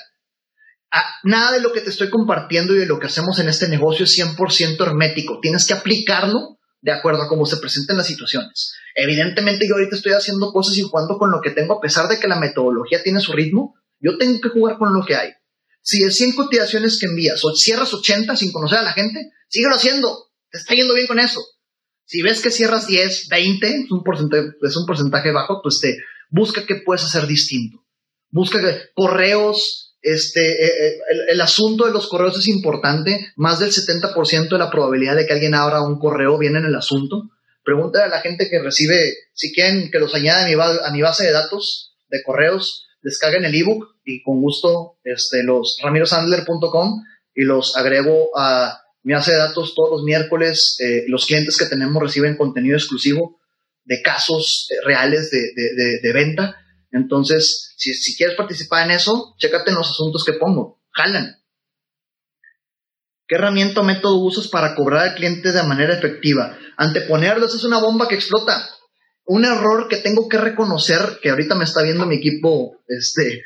[0.91, 3.68] Ah, nada de lo que te estoy compartiendo y de lo que hacemos en este
[3.68, 5.39] negocio es 100% hermético.
[5.41, 8.74] Tienes que aplicarlo de acuerdo a cómo se presenten las situaciones.
[8.95, 12.18] Evidentemente yo ahorita estoy haciendo cosas y jugando con lo que tengo, a pesar de
[12.18, 15.32] que la metodología tiene su ritmo, yo tengo que jugar con lo que hay.
[15.86, 19.75] Si de 100 cotizaciones que envías o cierras 80 sin conocer a la gente, síguelo
[19.75, 21.45] haciendo, te está yendo bien con eso.
[22.05, 25.99] Si ves que cierras 10, 20, es un porcentaje, bajo, pues te
[26.31, 27.86] busca qué puedes hacer distinto.
[28.31, 28.59] Busca
[28.95, 30.97] correos, este, eh, eh,
[31.29, 33.33] el, asunto de los correos es importante.
[33.36, 36.75] Más del 70% de la probabilidad de que alguien abra un correo viene en el
[36.75, 37.29] asunto.
[37.63, 41.01] Pregúntale a la gente que recibe, si quieren que los añada a mi, a mi
[41.01, 47.03] base de datos de correos, descarguen el ebook y con gusto este, los ramirosandler.com
[47.34, 50.78] y los agrego a mi base de datos todos los miércoles.
[50.80, 53.39] Eh, los clientes que tenemos reciben contenido exclusivo
[53.84, 56.56] de casos reales de, de, de venta
[56.95, 60.82] entonces, si, quieres participar en eso, chécate en los asuntos que pongo.
[60.91, 61.36] Jalan.
[63.28, 66.58] ¿Qué herramienta o método usas para cobrar al cliente de manera efectiva?
[66.78, 68.70] Anteponerlos es una bomba que explota.
[69.26, 73.43] Un error que tengo que reconocer, que ahorita me está viendo mi equipo este,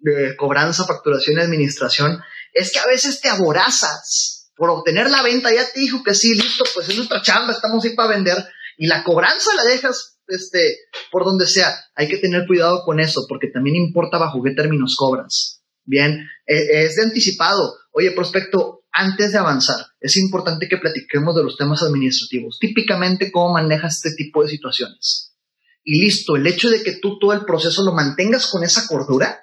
[0.00, 2.20] de cobranza, facturación y administración,
[2.52, 5.52] es que a veces te aborazas por obtener la venta.
[5.54, 8.36] Ya te dijo que sí, listo, pues es nuestra chamba, estamos ahí para vender.
[8.76, 10.78] Y la cobranza la dejas este,
[11.10, 11.74] por donde sea.
[11.94, 15.62] Hay que tener cuidado con eso, porque también importa bajo qué términos cobras.
[15.84, 17.76] Bien, e, es de anticipado.
[17.92, 22.58] Oye, prospecto, antes de avanzar, es importante que platiquemos de los temas administrativos.
[22.60, 25.34] Típicamente, cómo manejas este tipo de situaciones.
[25.82, 29.40] Y listo, el hecho de que tú todo el proceso lo mantengas con esa cordura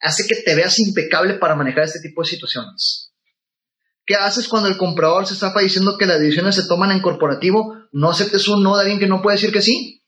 [0.00, 3.12] hace que te veas impecable para manejar este tipo de situaciones.
[4.06, 7.76] ¿Qué haces cuando el comprador se está diciendo que las decisiones se toman en corporativo?
[7.92, 10.02] No aceptes un no de alguien que no puede decir que sí.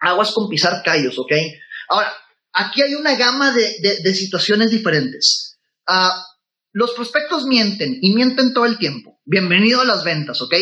[0.00, 1.32] Aguas con pisar callos, ¿ok?
[1.88, 2.12] Ahora,
[2.52, 5.58] aquí hay una gama de, situaciones diferentes.
[5.86, 6.26] Ah,
[6.72, 9.20] los prospectos mienten y mienten todo el tiempo.
[9.24, 10.54] Bienvenido a las ventas, ¿ok?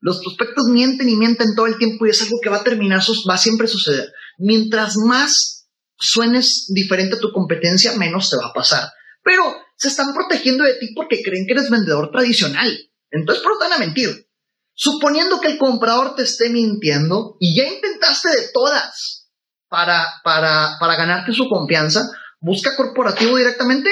[0.00, 3.00] Los prospectos mienten y mienten todo el tiempo y es algo que va a terminar,
[3.28, 4.12] va a siempre suceder.
[4.38, 5.61] Mientras más
[5.98, 8.88] suenes diferente a tu competencia, menos te va a pasar.
[9.22, 12.70] Pero se están protegiendo de ti porque creen que eres vendedor tradicional.
[13.10, 14.28] Entonces, ¿por qué van a mentir?
[14.74, 19.30] Suponiendo que el comprador te esté mintiendo y ya intentaste de todas
[19.68, 22.02] para, para, para ganarte su confianza,
[22.40, 23.90] busca corporativo directamente.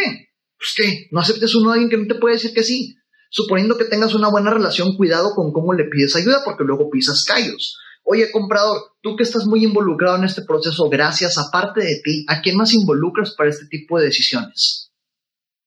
[0.56, 2.96] Pues qué, no aceptes uno de alguien que no te puede decir que sí
[3.30, 7.24] suponiendo que tengas una buena relación, cuidado con cómo le pides ayuda porque luego pisas
[7.26, 7.78] callos.
[8.02, 12.40] Oye, comprador, tú que estás muy involucrado en este proceso, gracias, aparte de ti, ¿a
[12.40, 14.90] quién más involucras para este tipo de decisiones?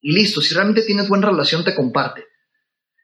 [0.01, 2.25] Y listo, si realmente tienes buena relación, te comparte.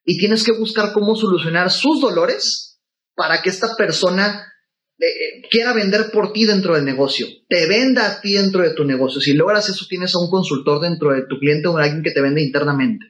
[0.03, 2.81] Y tienes que buscar cómo solucionar sus dolores
[3.15, 4.51] para que esta persona
[4.97, 8.73] eh, eh, quiera vender por ti dentro del negocio, te venda a ti dentro de
[8.73, 9.21] tu negocio.
[9.21, 12.11] Si logras eso, tienes a un consultor dentro de tu cliente o a alguien que
[12.11, 13.05] te vende internamente.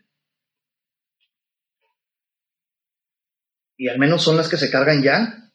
[3.80, 5.49] y al menos son las que se cargan ya.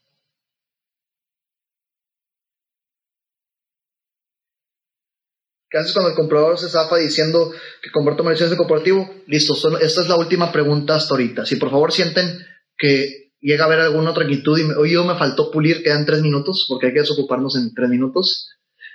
[5.74, 7.52] ¿Qué cuando el comprador se zafa diciendo
[7.82, 9.12] que converto de corporativo?
[9.26, 11.44] Listo, esta es la última pregunta hasta ahorita.
[11.44, 12.46] Si por favor sienten
[12.78, 16.22] que llega a haber alguna otra inquietud y hoy yo me faltó pulir, quedan tres
[16.22, 18.50] minutos, porque hay que desocuparnos en tres minutos.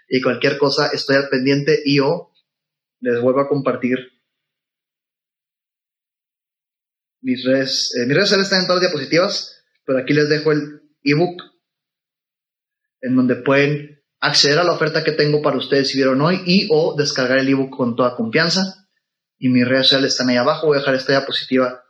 [0.08, 2.32] Y cualquier cosa estoy al pendiente y yo
[3.02, 3.98] les vuelvo a compartir
[7.20, 10.82] mis redes, eh, mis redes están en todas las diapositivas, pero aquí les dejo el
[11.04, 11.44] ebook
[13.02, 16.68] en donde pueden acceder a la oferta que tengo para ustedes si vieron hoy y
[16.72, 18.88] o descargar el ebook con toda confianza.
[19.38, 20.68] Y mis redes sociales están ahí abajo.
[20.68, 21.84] Voy a dejar esta diapositiva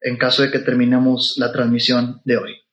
[0.00, 2.65] en caso de que terminemos la transmisión de hoy.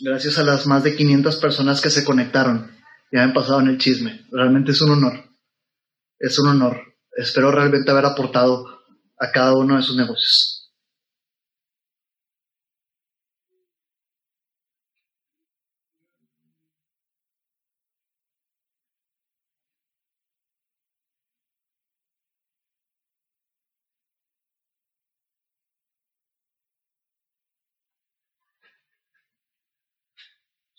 [0.00, 2.70] Gracias a las más de 500 personas que se conectaron
[3.10, 4.26] y han pasado en el chisme.
[4.30, 5.24] Realmente es un honor.
[6.18, 6.80] Es un honor.
[7.16, 8.64] Espero realmente haber aportado
[9.18, 10.57] a cada uno de sus negocios.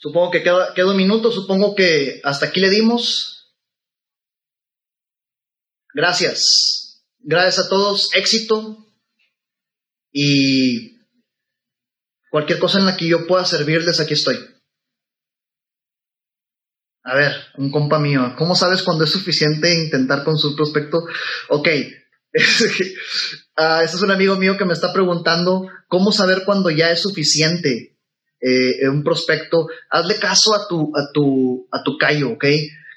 [0.02, 3.54] Supongo que queda, queda un minuto, supongo que hasta aquí le dimos.
[5.94, 7.04] Gracias.
[7.20, 8.78] Gracias a todos, éxito.
[10.12, 10.98] Y
[12.32, 14.38] cualquier cosa en la que yo pueda servirles, aquí estoy.
[17.04, 21.00] A ver, un compa mío, ¿cómo sabes cuando es suficiente intentar con su prospecto?
[21.50, 21.68] Ok,
[23.56, 27.02] ah, este es un amigo mío que me está preguntando cómo saber cuando ya es
[27.02, 27.99] suficiente
[28.42, 32.46] eh, un prospecto, hazle caso a tu, a tu, a tu callo, ¿ok?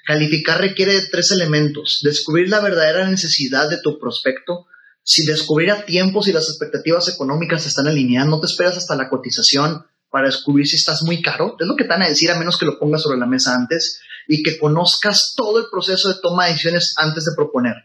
[0.05, 1.99] Calificar requiere de tres elementos.
[2.03, 4.67] Descubrir la verdadera necesidad de tu prospecto.
[5.01, 9.09] Si descubrir a tiempo si las expectativas económicas están alineadas, no te esperas hasta la
[9.09, 11.55] cotización para descubrir si estás muy caro.
[11.59, 13.55] Es lo que te van a decir a menos que lo pongas sobre la mesa
[13.55, 17.75] antes y que conozcas todo el proceso de toma de decisiones antes de proponer.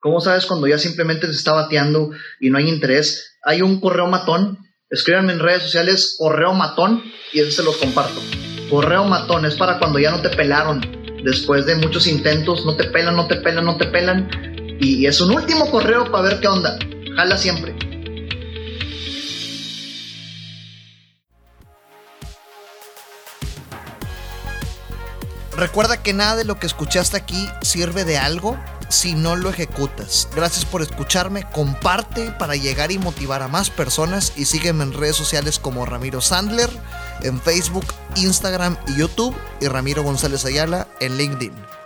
[0.00, 2.10] ¿Cómo sabes cuando ya simplemente te está bateando
[2.40, 3.36] y no hay interés?
[3.42, 4.58] Hay un correo matón
[4.90, 8.20] Escríbanme en redes sociales correo matón y eso se los comparto.
[8.68, 10.80] Correo matón es para cuando ya no te pelaron.
[11.22, 14.28] Después de muchos intentos, no te pelan, no te pelan, no te pelan.
[14.80, 16.76] Y es un último correo para ver qué onda.
[17.14, 17.76] Jala siempre.
[25.56, 28.58] Recuerda que nada de lo que escuchaste aquí sirve de algo
[28.90, 30.28] si no lo ejecutas.
[30.34, 35.16] Gracias por escucharme, comparte para llegar y motivar a más personas y sígueme en redes
[35.16, 36.70] sociales como Ramiro Sandler,
[37.22, 37.86] en Facebook,
[38.16, 41.79] Instagram y YouTube y Ramiro González Ayala en LinkedIn.